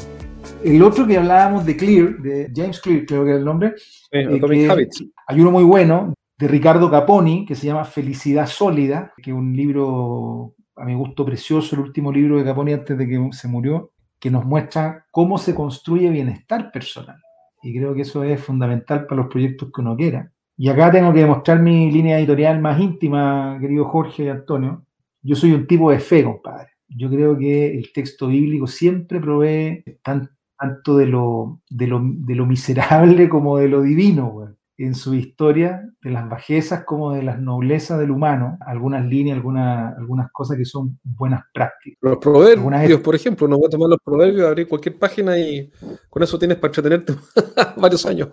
El 0.65 0.83
otro 0.83 1.07
que 1.07 1.19
hablábamos 1.19 1.67
de 1.67 1.77
Clear, 1.77 2.19
de 2.19 2.51
James 2.55 2.81
Clear, 2.81 3.05
creo 3.07 3.25
que 3.25 3.33
es 3.33 3.37
el 3.39 3.45
nombre. 3.45 3.75
Eh, 4.11 4.89
hay 5.27 5.41
uno 5.41 5.51
muy 5.51 5.65
bueno 5.65 6.15
de 6.39 6.49
Ricardo 6.49 6.91
Caponi 6.91 7.45
que 7.47 7.55
se 7.55 7.67
llama 7.67 7.85
Felicidad 7.85 8.47
Sólida, 8.47 9.13
que 9.23 9.31
es 9.31 9.37
un 9.37 9.55
libro 9.55 10.55
a 10.77 10.85
mi 10.85 10.95
gusto 10.95 11.25
precioso, 11.25 11.77
el 11.77 11.83
último 11.83 12.13
libro 12.13 12.39
de 12.39 12.45
Caponi 12.45 12.73
antes 12.73 12.97
de 12.97 13.07
que 13.07 13.29
se 13.33 13.49
murió, 13.49 13.93
que 14.19 14.31
nos 14.31 14.45
muestra 14.45 15.07
cómo 15.11 15.39
se 15.39 15.55
construye 15.55 16.11
bienestar 16.11 16.71
personal. 16.73 17.17
Y 17.63 17.77
creo 17.77 17.95
que 17.95 18.03
eso 18.03 18.25
es 18.25 18.41
fundamental 18.41 19.07
para 19.07 19.23
los 19.23 19.31
proyectos 19.31 19.71
que 19.73 19.81
uno 19.81 19.97
quiera. 19.97 20.31
Y 20.57 20.69
acá 20.69 20.91
tengo 20.91 21.13
que 21.13 21.21
demostrar 21.21 21.61
mi 21.61 21.91
línea 21.91 22.19
editorial 22.19 22.61
más 22.61 22.81
íntima, 22.81 23.59
querido 23.61 23.85
Jorge 23.87 24.25
y 24.25 24.29
Antonio, 24.29 24.85
yo 25.23 25.37
soy 25.37 25.53
un 25.53 25.67
tipo 25.67 25.91
de 25.91 26.01
fe, 26.01 26.25
compadre. 26.25 26.69
Yo 26.89 27.09
creo 27.09 27.39
que 27.39 27.75
el 27.75 27.93
texto 27.93 28.27
bíblico 28.27 28.67
siempre 28.67 29.21
provee 29.21 29.85
tanto 30.03 30.97
de 30.97 31.07
lo, 31.07 31.61
de 31.71 31.87
lo, 31.87 32.47
miserable 32.47 33.29
como 33.29 33.59
de 33.59 33.69
lo 33.69 33.83
divino. 33.83 34.57
en 34.79 34.95
su 34.95 35.15
historia 35.15 35.89
de 36.03 36.11
las 36.11 36.29
bajezas 36.29 36.85
como 36.85 37.13
de 37.13 37.23
las 37.23 37.39
noblezas 37.39 38.01
del 38.01 38.11
humano, 38.11 38.59
algunas 38.67 39.07
líneas, 39.07 39.37
algunas, 39.37 39.97
algunas 39.97 40.31
cosas 40.33 40.57
que 40.57 40.65
son 40.65 40.99
buenas 41.05 41.45
prácticas. 41.55 41.99
Los 42.01 42.19
proverbios, 42.19 43.01
por 43.01 43.15
ejemplo, 43.15 43.47
no 43.47 43.59
voy 43.59 43.67
a 43.69 43.71
tomar 43.71 43.89
los 43.89 44.01
proverbios, 44.05 44.49
abrir 44.49 44.67
cualquier 44.67 44.99
página 44.99 45.39
y 45.39 45.71
con 46.11 46.23
eso 46.23 46.39
tienes 46.39 46.59
para 46.59 46.71
entretenerte 46.71 47.15
varios 47.77 48.05
años. 48.07 48.31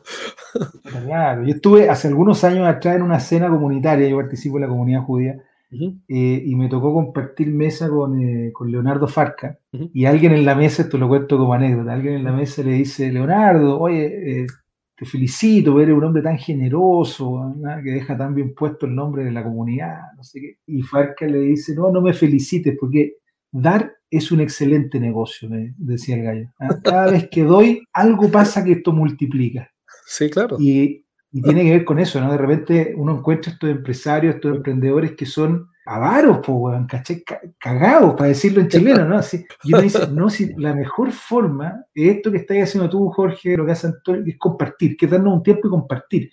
Claro, 1.05 1.43
yo 1.43 1.53
estuve 1.53 1.88
hace 1.88 2.08
algunos 2.08 2.43
años 2.43 2.67
atrás 2.67 2.96
en 2.96 3.03
una 3.03 3.19
cena 3.19 3.48
comunitaria, 3.48 4.10
yo 4.10 4.17
participo 4.17 4.58
en 4.58 4.63
la 4.63 4.69
comunidad 4.69 5.03
judía, 5.03 5.38
eh, 5.71 6.43
y 6.45 6.55
me 6.55 6.67
tocó 6.67 6.93
compartir 6.93 7.47
mesa 7.53 7.89
con, 7.89 8.19
eh, 8.19 8.51
con 8.51 8.71
Leonardo 8.71 9.07
Farca, 9.07 9.59
y 9.71 10.05
alguien 10.05 10.33
en 10.33 10.45
la 10.45 10.55
mesa, 10.55 10.83
esto 10.83 10.97
lo 10.97 11.07
cuento 11.07 11.38
como 11.38 11.53
anécdota, 11.53 11.93
alguien 11.93 12.15
en 12.15 12.23
la 12.23 12.31
mesa 12.31 12.63
le 12.63 12.73
dice, 12.73 13.11
Leonardo, 13.11 13.79
oye, 13.79 14.41
eh, 14.41 14.47
te 14.95 15.05
felicito, 15.05 15.79
eres 15.79 15.95
un 15.95 16.03
hombre 16.03 16.21
tan 16.21 16.38
generoso, 16.38 17.55
que 17.83 17.91
deja 17.91 18.17
tan 18.17 18.35
bien 18.35 18.53
puesto 18.53 18.85
el 18.85 18.95
nombre 18.95 19.23
de 19.23 19.31
la 19.31 19.43
comunidad, 19.43 19.97
no 20.17 20.23
sé 20.23 20.41
qué. 20.41 20.57
Y 20.65 20.81
Farca 20.81 21.25
le 21.25 21.39
dice, 21.39 21.73
no, 21.75 21.91
no 21.91 22.01
me 22.01 22.13
felicites, 22.13 22.75
porque 22.77 23.13
dar 23.51 23.93
es 24.09 24.31
un 24.31 24.41
excelente 24.41 24.99
negocio, 24.99 25.49
me 25.49 25.73
decía 25.77 26.15
el 26.15 26.23
gallo. 26.23 26.49
Cada 26.83 27.11
vez 27.11 27.29
que 27.29 27.43
doy, 27.43 27.83
algo 27.93 28.29
pasa 28.29 28.63
que 28.63 28.73
esto 28.73 28.91
multiplica. 28.91 29.69
Sí, 30.05 30.29
claro. 30.29 30.57
Y, 30.59 31.05
y 31.31 31.41
tiene 31.41 31.63
que 31.63 31.71
ver 31.71 31.86
con 31.86 32.00
eso, 32.00 32.19
¿no? 32.19 32.31
De 32.31 32.38
repente 32.38 32.93
uno 32.98 33.17
encuentra 33.17 33.51
estos 33.51 33.69
empresarios, 33.69 34.36
estos 34.36 34.55
emprendedores 34.55 35.15
que 35.15 35.25
son 35.25 35.69
avaros, 35.86 36.39
pues, 36.43 36.57
weón, 36.57 36.88
caché, 36.88 37.24
cagados, 37.59 38.15
para 38.15 38.29
decirlo 38.29 38.62
en 38.62 38.67
chileno, 38.67 39.05
¿no? 39.05 39.17
Así, 39.17 39.43
y 39.63 39.74
uno 39.74 39.81
dice, 39.81 40.07
no, 40.12 40.29
si 40.29 40.53
la 40.55 40.74
mejor 40.74 41.12
forma, 41.12 41.83
esto 41.93 42.31
que 42.31 42.38
estás 42.38 42.57
haciendo 42.57 42.89
tú, 42.89 43.09
Jorge, 43.09 43.57
lo 43.57 43.65
que 43.65 43.71
hace 43.71 43.88
Antonio, 43.88 44.24
es 44.25 44.38
compartir, 44.38 44.95
que 44.95 45.07
darnos 45.07 45.33
un 45.33 45.43
tiempo 45.43 45.67
y 45.67 45.71
compartir. 45.71 46.31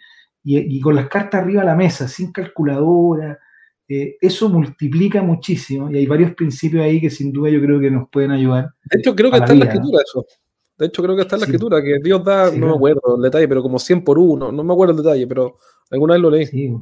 Y, 0.49 0.81
con 0.81 0.95
las 0.95 1.09
cartas 1.09 1.43
arriba 1.43 1.63
a 1.63 1.65
la 1.65 1.75
mesa, 1.75 2.07
sin 2.07 2.31
calculadora, 2.31 3.39
eh, 3.89 4.17
eso 4.21 4.49
multiplica 4.49 5.21
muchísimo 5.23 5.91
y 5.91 5.97
hay 5.97 6.07
varios 6.07 6.35
principios 6.35 6.85
ahí 6.85 7.01
que 7.01 7.11
sin 7.11 7.33
duda 7.33 7.51
yo 7.51 7.61
creo 7.61 7.81
que 7.81 7.91
nos 7.91 8.09
pueden 8.11 8.31
ayudar. 8.31 8.71
De 8.85 8.99
hecho, 8.99 9.15
creo 9.17 9.31
que 9.31 9.39
está 9.39 9.53
en 9.53 9.59
la 9.61 9.65
escritura 9.65 10.03
eso. 10.05 10.25
De 10.79 10.87
hecho, 10.87 11.03
creo 11.03 11.17
que 11.17 11.23
está 11.23 11.37
en 11.37 11.41
la 11.41 11.47
escritura, 11.47 11.83
que 11.83 11.99
Dios 12.03 12.23
da, 12.23 12.51
no 12.51 12.67
me 12.67 12.75
acuerdo 12.75 13.17
el 13.17 13.23
detalle, 13.23 13.49
pero 13.49 13.63
como 13.63 13.79
100 13.79 14.05
por 14.05 14.19
uno, 14.19 14.53
no 14.53 14.63
me 14.63 14.73
acuerdo 14.73 14.93
el 14.93 15.03
detalle, 15.03 15.27
pero 15.27 15.57
alguna 15.91 16.15
vez 16.15 16.23
lo 16.23 16.31
leí. 16.31 16.47
Sí, 16.47 16.75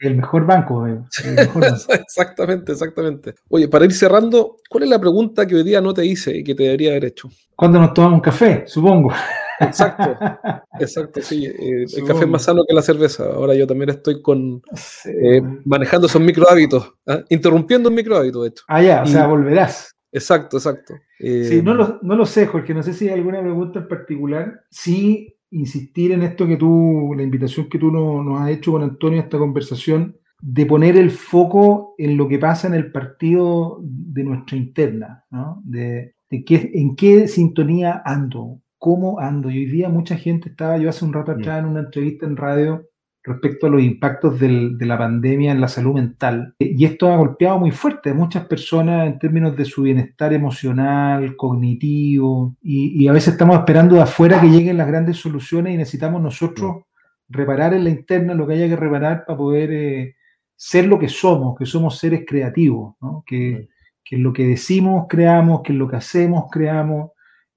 el 0.00 0.16
mejor 0.16 0.44
banco. 0.44 0.86
El 0.86 1.04
exactamente, 2.00 2.72
exactamente. 2.72 3.34
Oye, 3.48 3.68
para 3.68 3.84
ir 3.84 3.92
cerrando, 3.92 4.58
¿cuál 4.68 4.84
es 4.84 4.90
la 4.90 4.98
pregunta 4.98 5.46
que 5.46 5.54
hoy 5.54 5.62
día 5.62 5.80
no 5.80 5.94
te 5.94 6.04
hice 6.04 6.36
y 6.36 6.44
que 6.44 6.54
te 6.54 6.64
debería 6.64 6.90
haber 6.90 7.06
hecho? 7.06 7.28
¿Cuándo 7.54 7.78
nos 7.78 7.94
tomamos 7.94 8.16
un 8.16 8.20
café? 8.20 8.64
Supongo. 8.66 9.12
Exacto, 9.58 10.16
exacto, 10.80 11.22
sí. 11.22 11.46
Eh, 11.46 11.86
el 11.96 12.04
café 12.04 12.24
es 12.24 12.28
más 12.28 12.42
sano 12.42 12.62
que 12.68 12.74
la 12.74 12.82
cerveza. 12.82 13.24
Ahora 13.24 13.54
yo 13.54 13.66
también 13.66 13.88
estoy 13.90 14.20
con 14.20 14.60
eh, 15.06 15.40
manejando 15.64 16.08
esos 16.08 16.20
micro 16.20 16.48
hábitos, 16.50 16.92
¿ah? 17.06 17.20
interrumpiendo 17.30 17.88
un 17.88 17.94
micro 17.94 18.16
hábito, 18.16 18.42
de 18.42 18.50
hecho. 18.50 18.64
Ah, 18.68 18.82
ya, 18.82 19.02
o 19.02 19.06
sea, 19.06 19.26
volverás. 19.26 19.95
Exacto, 20.16 20.56
exacto. 20.56 20.94
sí, 21.18 21.60
no 21.62 21.74
lo, 21.74 21.98
no 22.00 22.16
lo 22.16 22.24
sé, 22.24 22.46
Jorge, 22.46 22.72
no 22.72 22.82
sé 22.82 22.94
si 22.94 23.06
hay 23.06 23.14
alguna 23.14 23.42
pregunta 23.42 23.80
en 23.80 23.88
particular. 23.88 24.62
Sí, 24.70 25.36
insistir 25.50 26.12
en 26.12 26.22
esto 26.22 26.46
que 26.46 26.56
tú, 26.56 27.12
la 27.14 27.22
invitación 27.22 27.68
que 27.68 27.78
tú 27.78 27.90
nos 27.90 28.40
has 28.40 28.48
hecho 28.48 28.72
con 28.72 28.82
Antonio 28.82 29.20
a 29.20 29.24
esta 29.24 29.36
conversación, 29.36 30.16
de 30.40 30.64
poner 30.64 30.96
el 30.96 31.10
foco 31.10 31.94
en 31.98 32.16
lo 32.16 32.28
que 32.28 32.38
pasa 32.38 32.66
en 32.66 32.74
el 32.74 32.90
partido 32.92 33.78
de 33.82 34.24
nuestra 34.24 34.56
interna, 34.56 35.24
¿no? 35.30 35.60
de, 35.64 36.14
qué, 36.30 36.70
en 36.72 36.96
qué 36.96 37.28
sintonía 37.28 38.00
ando, 38.02 38.62
cómo 38.78 39.20
ando. 39.20 39.50
Y 39.50 39.58
hoy 39.58 39.66
día 39.66 39.90
mucha 39.90 40.16
gente 40.16 40.48
estaba, 40.48 40.78
yo 40.78 40.88
hace 40.88 41.04
un 41.04 41.12
rato 41.12 41.32
atrás 41.32 41.58
en 41.58 41.66
una 41.66 41.80
entrevista 41.80 42.24
en 42.24 42.38
radio, 42.38 42.88
respecto 43.26 43.66
a 43.66 43.70
los 43.70 43.82
impactos 43.82 44.38
de 44.38 44.76
la 44.86 44.96
pandemia 44.96 45.50
en 45.50 45.60
la 45.60 45.66
salud 45.66 45.94
mental. 45.94 46.54
Y 46.58 46.84
esto 46.84 47.12
ha 47.12 47.16
golpeado 47.16 47.58
muy 47.58 47.72
fuerte 47.72 48.10
a 48.10 48.14
muchas 48.14 48.46
personas 48.46 49.08
en 49.08 49.18
términos 49.18 49.56
de 49.56 49.64
su 49.64 49.82
bienestar 49.82 50.32
emocional, 50.32 51.34
cognitivo, 51.36 52.56
y, 52.62 53.06
a 53.08 53.12
veces 53.12 53.34
estamos 53.34 53.56
esperando 53.56 53.96
de 53.96 54.02
afuera 54.02 54.40
que 54.40 54.48
lleguen 54.48 54.78
las 54.78 54.86
grandes 54.86 55.16
soluciones 55.16 55.74
y 55.74 55.76
necesitamos 55.76 56.22
nosotros 56.22 56.84
reparar 57.28 57.74
en 57.74 57.84
la 57.84 57.90
interna 57.90 58.34
lo 58.34 58.46
que 58.46 58.54
haya 58.54 58.68
que 58.68 58.76
reparar 58.76 59.24
para 59.26 59.36
poder 59.36 59.72
eh, 59.72 60.14
ser 60.54 60.86
lo 60.86 60.98
que 60.98 61.08
somos, 61.08 61.58
que 61.58 61.66
somos 61.66 61.98
seres 61.98 62.22
creativos, 62.26 62.94
que, 63.26 63.68
que 64.04 64.18
lo 64.18 64.32
que 64.32 64.46
decimos 64.46 65.06
creamos, 65.08 65.62
que 65.62 65.72
lo 65.72 65.88
que 65.88 65.96
hacemos 65.96 66.44
creamos, 66.50 67.10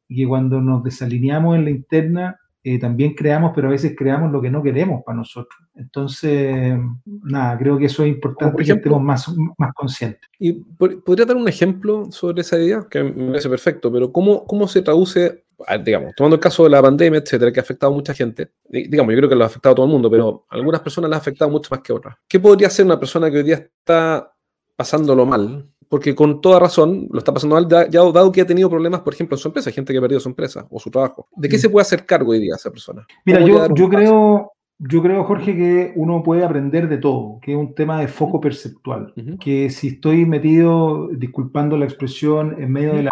y 0.08 0.24
que 0.24 0.28
cuando 0.28 0.60
nos 0.62 0.84
desalineamos 0.84 1.56
en 1.56 1.66
la 1.66 1.70
interna 1.70 2.39
eh, 2.62 2.78
también 2.78 3.14
creamos, 3.14 3.54
pero 3.56 3.70
a 3.70 3.72
veces 3.72 3.94
creamos 3.98 4.32
lo 4.32 4.42
que 4.42 4.52
no 4.52 4.62
queremos 4.62 5.02
para 5.06 5.18
nosotros. 5.18 5.58
Entonces, 5.76 6.78
nada, 7.06 7.58
creo 7.58 7.78
que 7.78 7.86
eso 7.86 8.04
es 8.04 8.10
importante 8.10 8.64
que 8.66 8.72
estemos 8.74 9.02
más, 9.02 9.34
más 9.58 9.74
conscientes. 9.74 10.30
¿Y 10.38 10.54
podría 10.54 11.26
dar 11.26 11.38
un 11.38 11.48
ejemplo 11.48 12.12
sobre 12.12 12.42
esa 12.42 12.58
idea? 12.58 12.86
Que 12.90 13.02
me 13.02 13.28
parece 13.28 13.50
perfecto, 13.50 13.92
pero 13.92 14.12
¿cómo, 14.12 14.46
cómo 14.46 14.68
se 14.68 14.82
traduce, 14.82 15.46
digamos, 15.86 16.14
tomando 16.16 16.36
el 16.36 16.42
caso 16.42 16.64
de 16.66 16.70
la 16.72 16.82
pandemia, 16.82 17.22
etcétera, 17.22 17.52
que 17.54 17.62
ha 17.62 17.64
afectado 17.64 17.94
a 17.94 17.96
mucha 17.96 18.14
gente? 18.14 18.52
Digamos, 18.68 19.14
yo 19.14 19.18
creo 19.20 19.30
que 19.30 19.36
lo 19.36 19.46
ha 19.46 19.48
afectado 19.48 19.72
a 19.74 19.76
todo 19.78 19.86
el 19.86 19.92
mundo, 19.94 20.12
pero 20.12 20.46
a 20.50 20.56
algunas 20.56 20.82
personas 20.82 21.10
le 21.10 21.16
ha 21.16 21.20
afectado 21.20 21.50
mucho 21.50 21.70
más 21.72 21.80
que 21.80 21.94
otras. 21.94 22.18
¿Qué 22.28 22.42
podría 22.42 22.68
hacer 22.68 22.86
una 22.86 23.00
persona 23.00 23.32
que 23.32 23.38
hoy 23.38 23.44
día 23.44 23.56
está 23.56 24.34
pasándolo 24.76 25.26
mal, 25.26 25.66
porque 25.90 26.16
con 26.16 26.40
toda 26.40 26.60
razón 26.60 27.08
lo 27.12 27.20
está 27.20 27.34
pasando 27.34 27.56
mal, 27.56 27.68
ya 27.68 27.88
dado 27.88 28.32
que 28.32 28.42
ha 28.42 28.48
tenido 28.48 28.70
problemas, 28.70 29.02
por 29.02 29.14
ejemplo, 29.14 29.36
en 29.36 29.40
su 29.40 29.48
empresa, 29.48 29.72
gente 29.72 29.92
que 29.92 29.98
ha 29.98 30.02
perdido 30.02 30.20
su 30.20 30.30
empresa 30.30 30.68
o 30.70 30.80
su 30.80 30.92
trabajo. 30.92 31.28
¿De 31.36 31.50
qué 31.50 31.58
se 31.58 31.70
puede 31.70 31.82
hacer 31.82 32.06
cargo 32.06 32.32
hoy 32.32 32.40
día 32.40 32.56
esa 32.56 32.70
persona? 32.70 33.06
Mira, 33.26 33.42
yo, 33.42 33.74
yo 33.74 33.90
creo, 33.90 34.52
yo 34.78 35.02
creo, 35.02 35.24
Jorge, 35.24 35.56
que 35.56 35.92
uno 35.96 36.22
puede 36.24 36.46
aprender 36.46 36.88
de 36.88 37.00
todo, 37.00 37.40
que 37.42 37.54
es 37.54 37.58
un 37.58 37.74
tema 37.74 38.00
de 38.00 38.08
foco 38.08 38.40
perceptual, 38.40 39.14
que 39.40 39.72
si 39.72 39.90
estoy 39.90 40.26
metido, 40.26 41.10
disculpando 41.10 41.76
la 41.76 41.86
expresión, 41.86 42.56
en 42.60 42.72
medio 42.72 42.94
de 42.94 43.04
la 43.04 43.10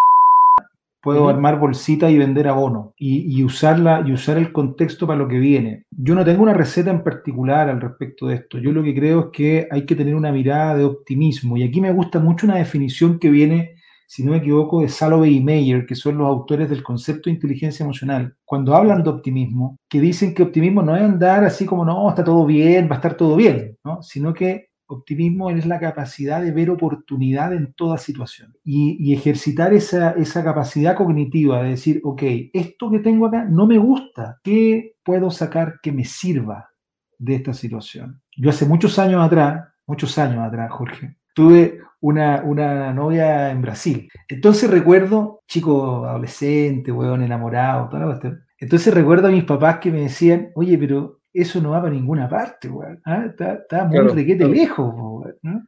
Puedo 1.01 1.29
armar 1.29 1.59
bolsita 1.59 2.09
y 2.09 2.17
vender 2.17 2.47
abono 2.47 2.93
y, 2.97 3.43
usarla 3.43 4.03
y 4.05 4.11
usar 4.11 4.37
el 4.37 4.51
contexto 4.51 5.07
para 5.07 5.19
lo 5.19 5.27
que 5.27 5.39
viene. 5.39 5.85
Yo 5.91 6.15
no 6.15 6.25
tengo 6.25 6.43
una 6.43 6.53
receta 6.53 6.91
en 6.91 7.03
particular 7.03 7.69
al 7.69 7.79
respecto 7.79 8.27
de 8.27 8.35
esto. 8.35 8.57
Yo 8.57 8.71
lo 8.71 8.83
que 8.83 8.95
creo 8.95 9.19
es 9.19 9.25
que 9.31 9.67
hay 9.71 9.85
que 9.85 9.95
tener 9.95 10.15
una 10.15 10.31
mirada 10.31 10.75
de 10.75 10.83
optimismo. 10.83 11.55
Y 11.55 11.63
aquí 11.63 11.79
me 11.79 11.93
gusta 11.93 12.19
mucho 12.19 12.45
una 12.45 12.57
definición 12.57 13.19
que 13.19 13.29
viene, 13.29 13.75
si 14.07 14.23
no 14.23 14.31
me 14.31 14.37
equivoco, 14.37 14.81
de 14.81 14.89
Salovey 14.89 15.35
y 15.35 15.43
Mayer, 15.43 15.85
que 15.85 15.95
son 15.95 16.17
los 16.17 16.27
autores 16.27 16.69
del 16.69 16.83
concepto 16.83 17.29
de 17.29 17.35
inteligencia 17.35 17.83
emocional. 17.83 18.35
Cuando 18.43 18.75
hablan 18.75 19.03
de 19.03 19.09
optimismo, 19.09 19.77
que 19.87 20.01
dicen 20.01 20.33
que 20.33 20.43
optimismo 20.43 20.81
no 20.81 20.95
es 20.95 21.03
andar 21.03 21.43
así 21.43 21.65
como, 21.65 21.85
no, 21.85 22.09
está 22.09 22.23
todo 22.23 22.45
bien, 22.45 22.87
va 22.89 22.95
a 22.95 22.99
estar 22.99 23.15
todo 23.15 23.35
bien, 23.35 23.77
¿no? 23.83 24.01
sino 24.01 24.33
que 24.33 24.67
Optimismo 24.87 25.49
es 25.49 25.65
la 25.65 25.79
capacidad 25.79 26.41
de 26.41 26.51
ver 26.51 26.69
oportunidad 26.69 27.53
en 27.53 27.73
toda 27.73 27.97
situación 27.97 28.55
y, 28.63 29.13
ejercitar 29.13 29.73
esa, 29.73 30.11
esa, 30.11 30.43
capacidad 30.43 30.95
cognitiva 30.95 31.61
de 31.61 31.71
decir, 31.71 31.99
ok, 32.03 32.23
esto 32.53 32.89
que 32.89 32.99
tengo 32.99 33.27
acá 33.27 33.43
no 33.43 33.67
me 33.67 33.77
gusta, 33.77 34.39
¿qué 34.43 34.95
puedo 35.03 35.29
sacar 35.29 35.79
que 35.81 35.91
me 35.91 36.05
sirva 36.05 36.69
de 37.17 37.35
esta 37.35 37.53
situación? 37.53 38.21
Yo 38.35 38.49
hace 38.49 38.65
muchos 38.65 38.97
años 38.97 39.23
atrás, 39.23 39.67
muchos 39.85 40.17
años 40.17 40.39
atrás, 40.39 40.71
Jorge, 40.71 41.17
tuve 41.33 41.79
una, 41.99 42.43
una 42.43 42.93
novia 42.93 43.51
en 43.51 43.61
Brasil. 43.61 44.09
Entonces 44.27 44.69
recuerdo, 44.69 45.41
chico 45.47 46.05
adolescente, 46.05 46.91
weón, 46.91 47.23
enamorado, 47.23 47.89
toda 47.89 48.01
la 48.01 48.05
cuestión. 48.07 48.43
Entonces 48.59 48.93
recuerdo 48.93 49.27
a 49.27 49.31
mis 49.31 49.43
papás 49.43 49.77
que 49.79 49.91
me 49.91 50.01
decían, 50.01 50.51
oye, 50.55 50.77
pero 50.77 51.16
eso 51.33 51.61
no 51.61 51.71
va 51.71 51.81
para 51.81 51.93
ninguna 51.93 52.29
parte, 52.29 52.69
weón. 52.69 52.99
¿ah? 53.05 53.25
Está, 53.27 53.85
muy 53.85 53.99
requete 53.99 54.47
lejos, 54.47 54.93
weón. 54.95 55.67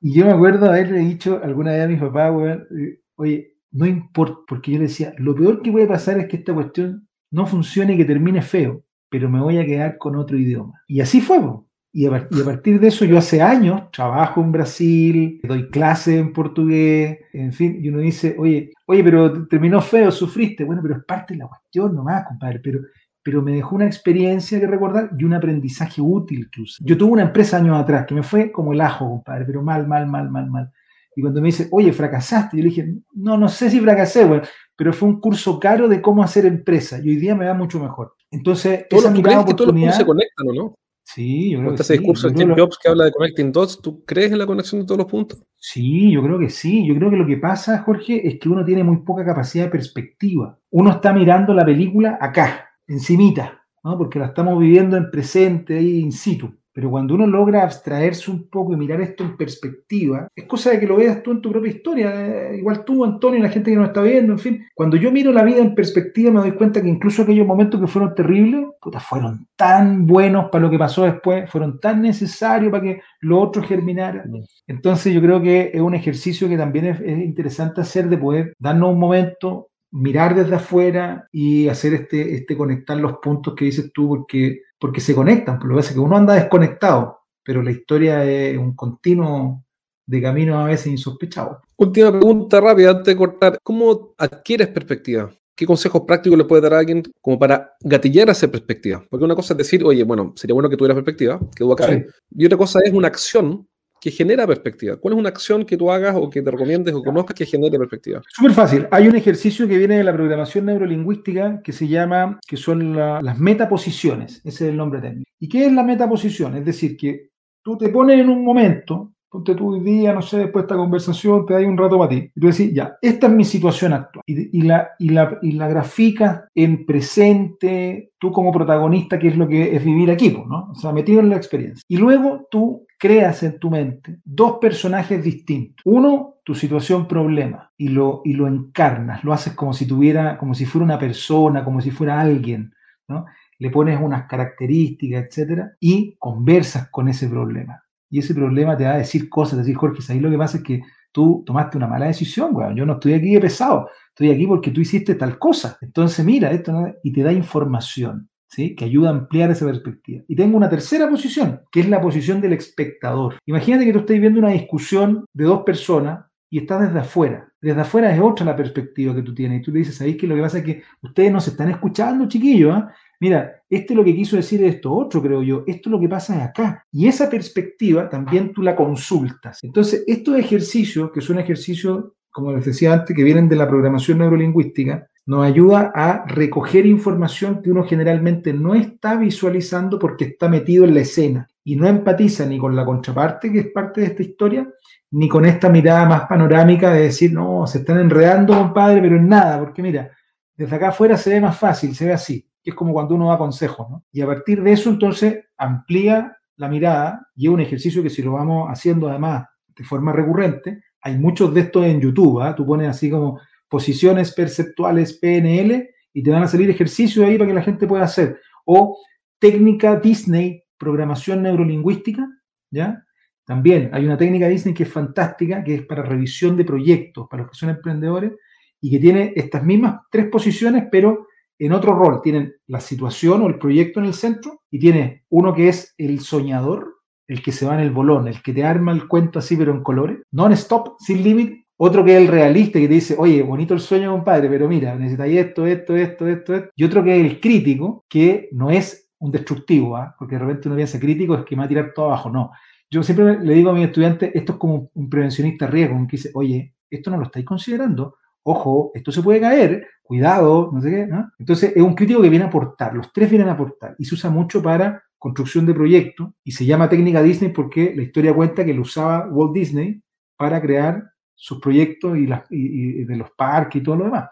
Y 0.00 0.14
yo 0.14 0.26
me 0.26 0.32
acuerdo 0.32 0.66
haberle 0.66 0.98
dicho 0.98 1.40
alguna 1.42 1.72
vez 1.72 1.84
a 1.84 1.88
mi 1.88 1.96
papá, 1.96 2.30
weón, 2.30 2.66
eh, 2.78 3.00
oye, 3.16 3.54
no 3.70 3.86
importa, 3.86 4.40
porque 4.46 4.72
yo 4.72 4.78
le 4.78 4.84
decía, 4.84 5.14
lo 5.18 5.34
peor 5.34 5.62
que 5.62 5.72
puede 5.72 5.86
pasar 5.86 6.18
es 6.18 6.28
que 6.28 6.36
esta 6.36 6.52
cuestión 6.52 7.08
no 7.30 7.46
funcione 7.46 7.94
y 7.94 7.96
que 7.96 8.04
termine 8.04 8.42
feo, 8.42 8.84
pero 9.08 9.30
me 9.30 9.40
voy 9.40 9.58
a 9.58 9.64
quedar 9.64 9.96
con 9.98 10.16
otro 10.16 10.36
idioma. 10.36 10.82
Y 10.86 11.00
así 11.00 11.20
fue, 11.20 11.38
weón. 11.38 11.66
Y 11.94 12.06
a, 12.06 12.26
y 12.30 12.40
a, 12.40 12.44
partir 12.44 12.80
de 12.80 12.88
eso, 12.88 13.04
yo 13.04 13.18
hace 13.18 13.42
años 13.42 13.90
trabajo 13.90 14.40
en 14.40 14.50
Brasil, 14.50 15.40
doy 15.42 15.68
clases 15.68 16.18
en 16.18 16.32
portugués, 16.32 17.18
en 17.34 17.52
fin, 17.52 17.78
y 17.82 17.90
uno 17.90 17.98
dice, 17.98 18.34
oye, 18.38 18.70
oye, 18.86 19.04
pero 19.04 19.46
terminó 19.46 19.82
feo, 19.82 20.10
sufriste. 20.10 20.64
Bueno, 20.64 20.80
pero 20.82 20.96
es 20.96 21.04
parte 21.04 21.34
de 21.34 21.40
la 21.40 21.48
cuestión 21.48 21.94
nomás, 21.94 22.24
compadre. 22.26 22.60
Pero 22.60 22.80
pero 23.22 23.42
me 23.42 23.52
dejó 23.52 23.76
una 23.76 23.86
experiencia 23.86 24.58
que 24.58 24.66
recordar 24.66 25.10
y 25.16 25.24
un 25.24 25.34
aprendizaje 25.34 26.00
útil 26.00 26.48
que 26.50 26.62
usé. 26.62 26.82
Yo 26.84 26.96
tuve 26.96 27.12
una 27.12 27.22
empresa 27.22 27.58
años 27.58 27.80
atrás 27.80 28.06
que 28.06 28.14
me 28.14 28.22
fue 28.22 28.50
como 28.50 28.72
el 28.72 28.80
ajo, 28.80 29.08
compadre, 29.08 29.44
pero 29.44 29.62
mal, 29.62 29.86
mal, 29.86 30.06
mal, 30.06 30.30
mal, 30.30 30.50
mal. 30.50 30.72
Y 31.14 31.20
cuando 31.20 31.40
me 31.40 31.48
dice, 31.48 31.68
oye, 31.70 31.92
fracasaste, 31.92 32.56
yo 32.56 32.62
le 32.62 32.68
dije, 32.70 32.94
no, 33.14 33.36
no 33.36 33.48
sé 33.48 33.70
si 33.70 33.80
fracasé, 33.80 34.24
güey, 34.24 34.40
pero 34.76 34.92
fue 34.92 35.08
un 35.08 35.20
curso 35.20 35.60
caro 35.60 35.88
de 35.88 36.00
cómo 36.00 36.22
hacer 36.22 36.46
empresa 36.46 36.98
y 37.02 37.10
hoy 37.10 37.16
día 37.16 37.34
me 37.34 37.46
va 37.46 37.54
mucho 37.54 37.78
mejor. 37.78 38.14
Entonces, 38.30 38.86
¿Tú, 38.88 38.96
esa 38.96 39.12
crees 39.12 39.44
que 39.44 39.54
todos 39.54 39.74
los 39.74 39.96
se 39.96 40.06
conectan 40.06 40.48
o 40.48 40.52
no? 40.54 40.74
Sí, 41.04 41.50
yo 41.50 41.58
creo 41.58 41.74
que 41.74 41.82
ese 41.82 41.94
discurso 41.94 42.28
de 42.28 42.34
Steve 42.34 42.54
Jobs 42.56 42.78
que 42.78 42.88
habla 42.88 43.04
de 43.04 43.12
Connecting 43.12 43.52
Dots, 43.52 43.80
¿tú 43.82 44.04
crees 44.04 44.32
en 44.32 44.38
la 44.38 44.46
conexión 44.46 44.80
de 44.80 44.86
todos 44.86 44.98
los 44.98 45.10
puntos? 45.10 45.42
Sí, 45.56 46.10
yo 46.12 46.22
creo 46.22 46.38
que 46.38 46.48
sí. 46.48 46.86
Yo 46.86 46.94
creo 46.94 47.10
que 47.10 47.16
lo 47.16 47.26
que 47.26 47.36
pasa, 47.36 47.82
Jorge, 47.82 48.26
es 48.26 48.38
que 48.38 48.48
uno 48.48 48.64
tiene 48.64 48.84
muy 48.84 48.98
poca 48.98 49.24
capacidad 49.24 49.64
de 49.64 49.70
perspectiva. 49.70 50.58
Uno 50.70 50.90
está 50.90 51.12
mirando 51.12 51.52
la 51.52 51.64
película 51.64 52.18
acá, 52.20 52.70
encimita. 52.86 53.62
¿no? 53.84 53.98
porque 53.98 54.18
la 54.18 54.26
estamos 54.26 54.58
viviendo 54.58 54.96
en 54.96 55.10
presente, 55.10 55.78
ahí 55.78 56.00
in 56.00 56.12
situ. 56.12 56.52
Pero 56.74 56.88
cuando 56.88 57.14
uno 57.14 57.26
logra 57.26 57.64
abstraerse 57.64 58.30
un 58.30 58.48
poco 58.48 58.72
y 58.72 58.76
mirar 58.76 58.98
esto 59.02 59.24
en 59.24 59.36
perspectiva, 59.36 60.28
es 60.34 60.44
cosa 60.46 60.70
de 60.70 60.80
que 60.80 60.86
lo 60.86 60.96
veas 60.96 61.22
tú 61.22 61.32
en 61.32 61.42
tu 61.42 61.50
propia 61.50 61.70
historia. 61.70 62.12
eh, 62.14 62.56
igual 62.56 62.82
tú, 62.82 63.04
Antonio, 63.04 63.38
y 63.38 63.42
la 63.42 63.50
gente 63.50 63.70
que 63.70 63.76
nos 63.76 63.88
está 63.88 64.00
viendo, 64.00 64.32
en 64.32 64.38
fin. 64.38 64.66
Cuando 64.74 64.96
yo 64.96 65.12
miro 65.12 65.32
la 65.32 65.44
vida 65.44 65.58
en 65.58 65.74
perspectiva, 65.74 66.30
me 66.30 66.40
doy 66.40 66.52
cuenta 66.52 66.80
que 66.80 66.88
incluso 66.88 67.22
aquellos 67.22 67.46
momentos 67.46 67.78
que 67.78 67.86
fueron 67.86 68.14
terribles, 68.14 68.64
puta, 68.80 69.00
fueron 69.00 69.46
tan 69.54 70.06
buenos 70.06 70.48
para 70.48 70.62
lo 70.62 70.70
que 70.70 70.78
pasó 70.78 71.04
después, 71.04 71.50
fueron 71.50 71.78
tan 71.78 72.00
necesarios 72.00 72.70
para 72.70 72.82
que 72.82 73.02
lo 73.20 73.38
otro 73.38 73.62
germinara. 73.62 74.24
Entonces 74.66 75.12
yo 75.12 75.20
creo 75.20 75.42
que 75.42 75.72
es 75.74 75.80
un 75.82 75.94
ejercicio 75.94 76.48
que 76.48 76.56
también 76.56 76.86
es, 76.86 77.00
es 77.00 77.18
interesante 77.18 77.82
hacer 77.82 78.08
de 78.08 78.16
poder 78.16 78.54
darnos 78.58 78.94
un 78.94 78.98
momento, 78.98 79.71
mirar 79.92 80.34
desde 80.34 80.56
afuera 80.56 81.28
y 81.30 81.68
hacer 81.68 81.94
este, 81.94 82.34
este 82.34 82.56
conectar 82.56 82.96
los 82.96 83.18
puntos 83.18 83.54
que 83.54 83.66
dices 83.66 83.92
tú, 83.92 84.08
porque, 84.08 84.62
porque 84.78 85.00
se 85.00 85.14
conectan. 85.14 85.58
Por 85.58 85.68
lo 85.68 85.74
que 85.74 85.78
pasa 85.80 85.90
es 85.90 85.94
que 85.94 86.00
uno 86.00 86.16
anda 86.16 86.34
desconectado, 86.34 87.20
pero 87.44 87.62
la 87.62 87.70
historia 87.70 88.24
es 88.24 88.58
un 88.58 88.74
continuo 88.74 89.64
de 90.06 90.22
caminos 90.22 90.56
a 90.56 90.64
veces 90.64 90.88
insospechados. 90.88 91.58
Última 91.76 92.10
pregunta 92.10 92.60
rápida 92.60 92.90
antes 92.90 93.06
de 93.06 93.16
cortar. 93.16 93.58
¿Cómo 93.62 94.14
adquieres 94.18 94.68
perspectiva? 94.68 95.30
¿Qué 95.54 95.66
consejos 95.66 96.02
prácticos 96.06 96.38
le 96.38 96.44
puedes 96.44 96.62
dar 96.62 96.74
a 96.74 96.78
alguien 96.78 97.02
como 97.20 97.38
para 97.38 97.74
gatillar 97.80 98.30
esa 98.30 98.48
perspectiva? 98.48 99.04
Porque 99.08 99.24
una 99.24 99.36
cosa 99.36 99.52
es 99.52 99.58
decir, 99.58 99.84
oye, 99.84 100.02
bueno, 100.02 100.32
sería 100.34 100.54
bueno 100.54 100.70
que 100.70 100.76
tuviera 100.76 100.94
perspectiva, 100.94 101.38
que 101.54 101.64
acá. 101.70 101.88
Sí. 101.88 102.02
Y 102.36 102.46
otra 102.46 102.56
cosa 102.56 102.80
es 102.82 102.92
una 102.92 103.08
acción 103.08 103.68
que 104.02 104.10
genera 104.10 104.48
perspectiva. 104.48 104.96
¿Cuál 104.96 105.14
es 105.14 105.20
una 105.20 105.28
acción 105.28 105.64
que 105.64 105.76
tú 105.76 105.88
hagas 105.92 106.16
o 106.16 106.28
que 106.28 106.42
te 106.42 106.50
recomiendes 106.50 106.92
o 106.92 107.04
conozcas 107.04 107.36
que 107.36 107.46
genere 107.46 107.78
perspectiva? 107.78 108.20
Súper 108.28 108.50
fácil. 108.50 108.88
Hay 108.90 109.06
un 109.06 109.14
ejercicio 109.14 109.68
que 109.68 109.78
viene 109.78 109.96
de 109.98 110.02
la 110.02 110.12
programación 110.12 110.66
neurolingüística 110.66 111.62
que 111.62 111.70
se 111.72 111.86
llama, 111.86 112.40
que 112.44 112.56
son 112.56 112.96
la- 112.96 113.22
las 113.22 113.38
metaposiciones. 113.38 114.40
Ese 114.44 114.64
es 114.64 114.70
el 114.70 114.76
nombre 114.76 115.00
técnico. 115.00 115.30
¿Y 115.38 115.48
qué 115.48 115.66
es 115.66 115.72
la 115.72 115.84
metaposición? 115.84 116.56
Es 116.56 116.64
decir, 116.64 116.96
que 116.96 117.28
tú 117.62 117.78
te 117.78 117.90
pones 117.90 118.18
en 118.18 118.28
un 118.28 118.44
momento, 118.44 119.12
ponte 119.32 119.54
tú 119.54 119.72
hoy 119.72 119.80
día, 119.80 120.12
no 120.12 120.20
sé, 120.20 120.36
después 120.36 120.62
de 120.62 120.66
esta 120.66 120.76
conversación, 120.76 121.46
te 121.46 121.54
da 121.54 121.60
un 121.66 121.78
rato 121.78 121.98
para 121.98 122.10
ti. 122.10 122.30
Y 122.34 122.40
tú 122.40 122.48
decís, 122.48 122.74
ya, 122.74 122.96
esta 123.00 123.28
es 123.28 123.32
mi 123.32 123.44
situación 123.44 123.94
actual. 123.94 124.22
Y, 124.26 124.58
y 124.58 124.62
la, 124.62 124.90
y, 124.98 125.08
la, 125.08 125.38
y 125.40 125.52
la 125.52 125.68
graficas 125.68 126.42
en 126.54 126.84
presente, 126.84 128.12
tú 128.18 128.30
como 128.30 128.52
protagonista, 128.52 129.18
que 129.18 129.28
es 129.28 129.36
lo 129.38 129.48
que 129.48 129.74
es 129.74 129.82
vivir 129.82 130.10
aquí, 130.10 130.28
pues, 130.28 130.46
¿no? 130.46 130.68
O 130.70 130.74
sea, 130.74 130.92
metido 130.92 131.20
en 131.20 131.30
la 131.30 131.36
experiencia. 131.36 131.82
Y 131.88 131.96
luego 131.96 132.46
tú 132.50 132.86
creas 132.98 133.42
en 133.42 133.58
tu 133.58 133.70
mente 133.70 134.18
dos 134.22 134.58
personajes 134.60 135.24
distintos. 135.24 135.82
Uno, 135.86 136.34
tu 136.44 136.54
situación 136.54 137.08
problema, 137.08 137.72
y 137.78 137.88
lo, 137.88 138.20
y 138.24 138.34
lo 138.34 138.46
encarnas, 138.46 139.24
lo 139.24 139.32
haces 139.32 139.54
como 139.54 139.72
si 139.72 139.86
tuviera, 139.86 140.36
como 140.36 140.54
si 140.54 140.66
fuera 140.66 140.84
una 140.84 140.98
persona, 140.98 141.64
como 141.64 141.80
si 141.80 141.90
fuera 141.90 142.20
alguien, 142.20 142.74
¿no? 143.08 143.24
Le 143.58 143.70
pones 143.70 143.98
unas 144.00 144.26
características, 144.26 145.24
etcétera, 145.24 145.72
y 145.80 146.16
conversas 146.18 146.88
con 146.90 147.08
ese 147.08 147.28
problema. 147.28 147.81
Y 148.12 148.18
ese 148.18 148.34
problema 148.34 148.76
te 148.76 148.84
va 148.84 148.92
a 148.92 148.98
decir 148.98 149.28
cosas, 149.28 149.58
decir, 149.58 149.74
Jorge, 149.74 150.00
ahí 150.12 150.20
lo 150.20 150.30
que 150.30 150.36
pasa 150.36 150.58
es 150.58 150.62
que 150.62 150.82
tú 151.10 151.42
tomaste 151.46 151.78
una 151.78 151.88
mala 151.88 152.06
decisión, 152.06 152.54
weón. 152.54 152.76
Yo 152.76 152.86
no 152.86 152.92
estoy 152.92 153.14
aquí 153.14 153.34
de 153.34 153.40
pesado, 153.40 153.88
estoy 154.10 154.30
aquí 154.30 154.46
porque 154.46 154.70
tú 154.70 154.82
hiciste 154.82 155.14
tal 155.14 155.38
cosa. 155.38 155.78
Entonces, 155.80 156.24
mira, 156.24 156.50
esto 156.52 156.72
y 157.02 157.12
te 157.12 157.22
da 157.22 157.32
información. 157.32 158.28
¿sí? 158.52 158.74
que 158.76 158.84
ayuda 158.84 159.08
a 159.08 159.12
ampliar 159.12 159.50
esa 159.50 159.64
perspectiva. 159.64 160.22
Y 160.28 160.36
tengo 160.36 160.58
una 160.58 160.68
tercera 160.68 161.08
posición, 161.08 161.62
que 161.72 161.80
es 161.80 161.88
la 161.88 162.02
posición 162.02 162.38
del 162.38 162.52
espectador. 162.52 163.38
Imagínate 163.46 163.86
que 163.86 163.94
tú 163.94 164.00
estás 164.00 164.20
viendo 164.20 164.38
una 164.40 164.50
discusión 164.50 165.24
de 165.32 165.44
dos 165.44 165.62
personas 165.62 166.26
y 166.52 166.58
estás 166.58 166.82
desde 166.82 166.98
afuera. 166.98 167.50
Desde 167.62 167.80
afuera 167.80 168.14
es 168.14 168.20
otra 168.20 168.44
la 168.44 168.54
perspectiva 168.54 169.14
que 169.14 169.22
tú 169.22 169.34
tienes. 169.34 169.58
Y 169.58 169.62
tú 169.62 169.72
le 169.72 169.78
dices, 169.78 169.96
¿sabéis 169.96 170.18
que 170.18 170.26
lo 170.26 170.34
que 170.34 170.42
pasa 170.42 170.58
es 170.58 170.64
que 170.64 170.82
ustedes 171.00 171.32
nos 171.32 171.48
están 171.48 171.70
escuchando, 171.70 172.28
chiquillos? 172.28 172.74
¿ah? 172.74 172.92
Mira, 173.20 173.62
este 173.70 173.94
lo 173.94 174.04
que 174.04 174.14
quiso 174.14 174.36
decir 174.36 174.62
es 174.62 174.74
esto, 174.74 174.92
otro 174.92 175.22
creo 175.22 175.42
yo, 175.42 175.64
esto 175.66 175.88
es 175.88 175.90
lo 175.90 175.98
que 175.98 176.10
pasa 176.10 176.44
acá. 176.44 176.84
Y 176.92 177.06
esa 177.08 177.30
perspectiva 177.30 178.06
también 178.10 178.52
tú 178.52 178.60
la 178.60 178.76
consultas. 178.76 179.60
Entonces, 179.62 180.04
estos 180.06 180.36
ejercicios, 180.36 181.10
que 181.10 181.22
son 181.22 181.38
ejercicios, 181.38 182.04
como 182.30 182.52
les 182.52 182.66
decía 182.66 182.92
antes, 182.92 183.16
que 183.16 183.24
vienen 183.24 183.48
de 183.48 183.56
la 183.56 183.66
programación 183.66 184.18
neurolingüística, 184.18 185.08
nos 185.24 185.46
ayuda 185.46 185.90
a 185.94 186.26
recoger 186.26 186.84
información 186.84 187.62
que 187.62 187.70
uno 187.70 187.84
generalmente 187.84 188.52
no 188.52 188.74
está 188.74 189.16
visualizando 189.16 189.98
porque 189.98 190.26
está 190.26 190.50
metido 190.50 190.84
en 190.84 190.92
la 190.92 191.00
escena 191.00 191.48
y 191.64 191.76
no 191.76 191.86
empatiza 191.86 192.44
ni 192.44 192.58
con 192.58 192.74
la 192.74 192.84
contraparte 192.84 193.52
que 193.52 193.60
es 193.60 193.66
parte 193.68 194.00
de 194.00 194.08
esta 194.08 194.22
historia, 194.22 194.68
ni 195.12 195.28
con 195.28 195.44
esta 195.44 195.68
mirada 195.68 196.06
más 196.06 196.22
panorámica 196.26 196.92
de 196.92 197.02
decir, 197.02 197.32
no, 197.32 197.66
se 197.66 197.78
están 197.78 198.00
enredando, 198.00 198.56
compadre, 198.56 199.00
pero 199.00 199.16
en 199.16 199.28
nada, 199.28 199.58
porque 199.58 199.82
mira, 199.82 200.10
desde 200.56 200.74
acá 200.74 200.88
afuera 200.88 201.16
se 201.16 201.30
ve 201.30 201.40
más 201.40 201.56
fácil, 201.56 201.94
se 201.94 202.06
ve 202.06 202.12
así, 202.12 202.48
que 202.62 202.70
es 202.70 202.76
como 202.76 202.94
cuando 202.94 203.14
uno 203.14 203.28
da 203.28 203.36
consejos, 203.36 203.90
¿no? 203.90 204.04
Y 204.10 204.22
a 204.22 204.26
partir 204.26 204.62
de 204.62 204.72
eso, 204.72 204.88
entonces, 204.88 205.44
amplía 205.56 206.36
la 206.56 206.68
mirada 206.68 207.28
y 207.36 207.46
es 207.46 207.52
un 207.52 207.60
ejercicio 207.60 208.02
que 208.02 208.08
si 208.10 208.22
lo 208.22 208.32
vamos 208.32 208.68
haciendo 208.70 209.08
además 209.08 209.46
de 209.76 209.84
forma 209.84 210.12
recurrente, 210.12 210.82
hay 211.02 211.18
muchos 211.18 211.52
de 211.52 211.60
estos 211.60 211.84
en 211.84 212.00
YouTube, 212.00 212.40
¿ah? 212.40 212.54
tú 212.54 212.64
pones 212.64 212.88
así 212.88 213.10
como 213.10 213.38
posiciones 213.68 214.32
perceptuales 214.32 215.14
PNL 215.14 215.90
y 216.12 216.22
te 216.22 216.30
van 216.30 216.42
a 216.42 216.48
salir 216.48 216.70
ejercicios 216.70 217.26
ahí 217.26 217.36
para 217.36 217.48
que 217.48 217.54
la 217.54 217.62
gente 217.62 217.86
pueda 217.86 218.04
hacer. 218.04 218.40
O 218.64 218.98
técnica 219.38 219.96
Disney, 219.96 220.62
programación 220.78 221.42
neurolingüística, 221.42 222.26
¿ya? 222.70 223.04
También 223.44 223.90
hay 223.92 224.04
una 224.04 224.16
técnica 224.16 224.48
Disney 224.48 224.74
que 224.74 224.84
es 224.84 224.92
fantástica, 224.92 225.62
que 225.64 225.74
es 225.74 225.86
para 225.86 226.02
revisión 226.02 226.56
de 226.56 226.64
proyectos, 226.64 227.26
para 227.28 227.42
los 227.42 227.52
que 227.52 227.58
son 227.58 227.70
emprendedores, 227.70 228.32
y 228.80 228.90
que 228.90 228.98
tiene 228.98 229.32
estas 229.36 229.64
mismas 229.64 230.02
tres 230.10 230.26
posiciones, 230.28 230.84
pero 230.90 231.26
en 231.58 231.72
otro 231.72 231.94
rol. 231.94 232.20
Tienen 232.22 232.54
la 232.66 232.80
situación 232.80 233.42
o 233.42 233.46
el 233.46 233.58
proyecto 233.58 234.00
en 234.00 234.06
el 234.06 234.14
centro, 234.14 234.62
y 234.70 234.78
tiene 234.78 235.24
uno 235.28 235.54
que 235.54 235.68
es 235.68 235.94
el 235.98 236.20
soñador, 236.20 236.96
el 237.28 237.42
que 237.42 237.52
se 237.52 237.66
va 237.66 237.74
en 237.74 237.80
el 237.80 237.90
bolón, 237.90 238.28
el 238.28 238.42
que 238.42 238.52
te 238.52 238.64
arma 238.64 238.92
el 238.92 239.08
cuento 239.08 239.38
así, 239.38 239.56
pero 239.56 239.72
en 239.72 239.82
colores, 239.82 240.18
non-stop, 240.32 240.96
sin 240.98 241.22
límite, 241.22 241.62
otro 241.84 242.04
que 242.04 242.14
es 242.14 242.22
el 242.22 242.28
realista 242.28 242.78
que 242.78 242.86
te 242.86 242.94
dice, 242.94 243.16
oye, 243.18 243.42
bonito 243.42 243.74
el 243.74 243.80
sueño, 243.80 244.12
compadre, 244.12 244.48
pero 244.48 244.68
mira, 244.68 244.94
necesitáis 244.94 245.36
esto, 245.36 245.66
esto, 245.66 245.96
esto, 245.96 246.28
esto, 246.28 246.54
esto. 246.54 246.70
Y 246.76 246.84
otro 246.84 247.02
que 247.02 247.18
es 247.18 247.24
el 247.24 247.40
crítico, 247.40 248.04
que 248.08 248.48
no 248.52 248.70
es 248.70 249.10
un 249.18 249.30
destructivo, 249.30 249.96
¿ah? 249.96 250.14
porque 250.18 250.36
de 250.36 250.40
repente 250.40 250.68
uno 250.68 250.76
piensa 250.76 251.00
crítico 251.00 251.34
es 251.34 251.44
que 251.44 251.56
me 251.56 251.60
va 251.60 251.66
a 251.66 251.68
tirar 251.68 251.92
todo 251.94 252.06
abajo. 252.06 252.30
No. 252.30 252.50
Yo 252.92 253.02
siempre 253.02 253.38
le 253.42 253.54
digo 253.54 253.70
a 253.70 253.72
mis 253.72 253.86
estudiantes, 253.86 254.30
esto 254.34 254.52
es 254.52 254.58
como 254.58 254.90
un 254.92 255.08
prevencionista 255.08 255.66
riesgo, 255.66 255.96
que 256.06 256.18
dice, 256.18 256.30
oye, 256.34 256.74
esto 256.90 257.10
no 257.10 257.16
lo 257.16 257.22
estáis 257.22 257.46
considerando, 257.46 258.16
ojo, 258.42 258.90
esto 258.92 259.10
se 259.10 259.22
puede 259.22 259.40
caer, 259.40 259.86
cuidado, 260.02 260.70
no 260.70 260.82
sé 260.82 260.90
qué. 260.90 261.06
¿no? 261.06 261.32
Entonces 261.38 261.72
es 261.74 261.82
un 261.82 261.94
crítico 261.94 262.20
que 262.20 262.28
viene 262.28 262.44
a 262.44 262.48
aportar, 262.48 262.94
los 262.94 263.10
tres 263.10 263.30
vienen 263.30 263.48
a 263.48 263.52
aportar, 263.52 263.96
y 263.98 264.04
se 264.04 264.14
usa 264.14 264.28
mucho 264.28 264.62
para 264.62 265.02
construcción 265.16 265.64
de 265.64 265.72
proyectos, 265.72 266.32
y 266.44 266.52
se 266.52 266.66
llama 266.66 266.90
técnica 266.90 267.22
Disney 267.22 267.50
porque 267.50 267.94
la 267.96 268.02
historia 268.02 268.34
cuenta 268.34 268.62
que 268.62 268.74
lo 268.74 268.82
usaba 268.82 269.26
Walt 269.26 269.54
Disney 269.54 270.02
para 270.36 270.60
crear 270.60 271.02
sus 271.34 271.62
proyectos 271.62 272.18
y, 272.18 272.26
las, 272.26 272.42
y, 272.50 273.00
y, 273.00 273.04
de 273.04 273.16
los 273.16 273.30
parques 273.30 273.80
y 273.80 273.82
todo 273.82 273.96
lo 273.96 274.04
demás. 274.04 274.28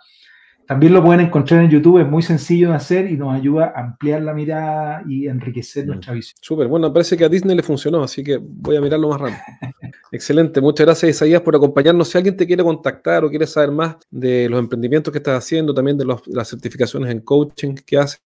También 0.71 0.93
lo 0.93 1.03
pueden 1.03 1.27
encontrar 1.27 1.65
en 1.65 1.69
YouTube, 1.69 1.99
es 1.99 2.07
muy 2.07 2.23
sencillo 2.23 2.69
de 2.69 2.77
hacer 2.77 3.11
y 3.11 3.17
nos 3.17 3.35
ayuda 3.35 3.73
a 3.75 3.81
ampliar 3.81 4.23
la 4.23 4.33
mirada 4.33 5.03
y 5.05 5.27
enriquecer 5.27 5.85
nuestra 5.85 6.13
visión. 6.13 6.37
Súper, 6.41 6.69
bueno, 6.69 6.93
parece 6.93 7.17
que 7.17 7.25
a 7.25 7.29
Disney 7.29 7.57
le 7.57 7.65
funcionó, 7.65 8.05
así 8.05 8.23
que 8.23 8.39
voy 8.41 8.77
a 8.77 8.81
mirarlo 8.81 9.09
más 9.09 9.21
rápido. 9.21 9.39
Excelente, 10.13 10.61
muchas 10.61 10.87
gracias 10.87 11.11
Isaías 11.11 11.43
por 11.43 11.57
acompañarnos. 11.57 12.09
Si 12.09 12.19
alguien 12.19 12.37
te 12.37 12.47
quiere 12.47 12.63
contactar 12.63 13.25
o 13.25 13.31
quiere 13.31 13.49
saber 13.49 13.73
más 13.73 13.97
de 14.13 14.49
los 14.49 14.61
emprendimientos 14.61 15.11
que 15.11 15.19
estás 15.19 15.39
haciendo, 15.43 15.75
también 15.75 15.99
de 15.99 16.05
los, 16.05 16.25
las 16.29 16.49
certificaciones 16.49 17.11
en 17.11 17.19
coaching 17.23 17.75
que 17.75 17.99
haces, 17.99 18.21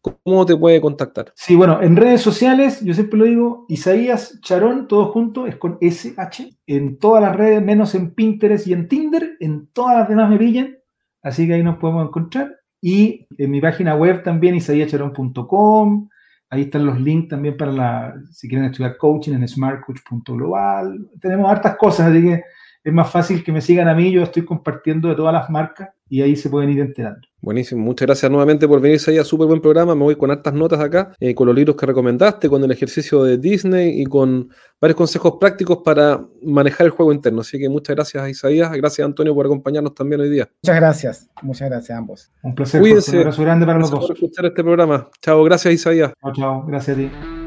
¿Cómo 0.00 0.46
te 0.46 0.56
puede 0.56 0.80
contactar? 0.80 1.32
Sí, 1.34 1.56
bueno, 1.56 1.82
en 1.82 1.96
redes 1.96 2.22
sociales, 2.22 2.80
yo 2.80 2.94
siempre 2.94 3.18
lo 3.18 3.24
digo, 3.26 3.66
Isaías 3.68 4.40
Charón, 4.40 4.86
todo 4.88 5.12
junto, 5.12 5.46
es 5.46 5.56
con 5.56 5.76
SH, 5.80 6.56
en 6.68 6.96
todas 6.98 7.22
las 7.22 7.36
redes, 7.36 7.60
menos 7.60 7.94
en 7.94 8.12
Pinterest 8.12 8.66
y 8.66 8.72
en 8.72 8.88
Tinder, 8.88 9.36
en 9.40 9.66
todas 9.74 9.98
las 9.98 10.08
demás 10.08 10.30
me 10.30 10.38
pillan, 10.38 10.78
así 11.26 11.46
que 11.46 11.54
ahí 11.54 11.62
nos 11.62 11.78
podemos 11.78 12.06
encontrar. 12.06 12.54
Y 12.80 13.26
en 13.36 13.50
mi 13.50 13.60
página 13.60 13.96
web 13.96 14.22
también, 14.22 14.54
isaíascharón.com, 14.54 16.08
ahí 16.50 16.62
están 16.62 16.86
los 16.86 17.00
links 17.00 17.28
también 17.28 17.56
para 17.56 17.72
la, 17.72 18.14
si 18.30 18.48
quieren 18.48 18.66
estudiar 18.66 18.96
coaching 18.96 19.32
en 19.32 19.48
smartcoach.global. 19.48 21.08
Tenemos 21.20 21.50
hartas 21.50 21.76
cosas, 21.76 22.10
así 22.10 22.22
que 22.22 22.42
es 22.86 22.92
más 22.92 23.10
fácil 23.10 23.42
que 23.42 23.50
me 23.50 23.60
sigan 23.60 23.88
a 23.88 23.94
mí, 23.96 24.12
yo 24.12 24.22
estoy 24.22 24.44
compartiendo 24.44 25.08
de 25.08 25.16
todas 25.16 25.32
las 25.32 25.50
marcas 25.50 25.88
y 26.08 26.22
ahí 26.22 26.36
se 26.36 26.48
pueden 26.48 26.70
ir 26.70 26.78
enterando. 26.78 27.26
Buenísimo, 27.40 27.82
muchas 27.82 28.06
gracias 28.06 28.30
nuevamente 28.30 28.68
por 28.68 28.80
venirse 28.80 29.10
ahí 29.10 29.18
a 29.18 29.24
súper 29.24 29.48
buen 29.48 29.60
programa. 29.60 29.96
Me 29.96 30.04
voy 30.04 30.14
con 30.14 30.30
hartas 30.30 30.54
notas 30.54 30.78
acá, 30.78 31.12
eh, 31.18 31.34
con 31.34 31.48
los 31.48 31.56
libros 31.56 31.74
que 31.74 31.84
recomendaste, 31.84 32.48
con 32.48 32.62
el 32.62 32.70
ejercicio 32.70 33.24
de 33.24 33.38
Disney 33.38 34.00
y 34.00 34.04
con 34.04 34.48
varios 34.80 34.96
consejos 34.96 35.34
prácticos 35.40 35.78
para 35.84 36.20
manejar 36.44 36.84
el 36.86 36.92
juego 36.92 37.12
interno. 37.12 37.40
Así 37.40 37.58
que 37.58 37.68
muchas 37.68 37.96
gracias 37.96 38.22
a 38.22 38.30
Isaías, 38.30 38.70
gracias 38.74 39.04
Antonio 39.04 39.34
por 39.34 39.46
acompañarnos 39.46 39.92
también 39.92 40.20
hoy 40.20 40.30
día. 40.30 40.48
Muchas 40.62 40.76
gracias, 40.76 41.28
muchas 41.42 41.68
gracias 41.68 41.90
a 41.90 41.98
ambos. 41.98 42.30
Un 42.44 42.54
placer, 42.54 42.80
Cuídense. 42.80 43.10
un 43.10 43.18
abrazo 43.22 43.42
grande 43.42 43.66
para 43.66 43.78
los 43.80 43.90
Gracias 43.90 44.08
dos. 44.10 44.16
por 44.20 44.26
escuchar 44.28 44.46
este 44.46 44.62
programa. 44.62 45.08
Chao, 45.20 45.42
gracias 45.42 45.74
Isaías. 45.74 46.12
Chao, 46.22 46.32
chao, 46.32 46.64
gracias 46.68 46.96
a 46.96 47.00
ti. 47.00 47.45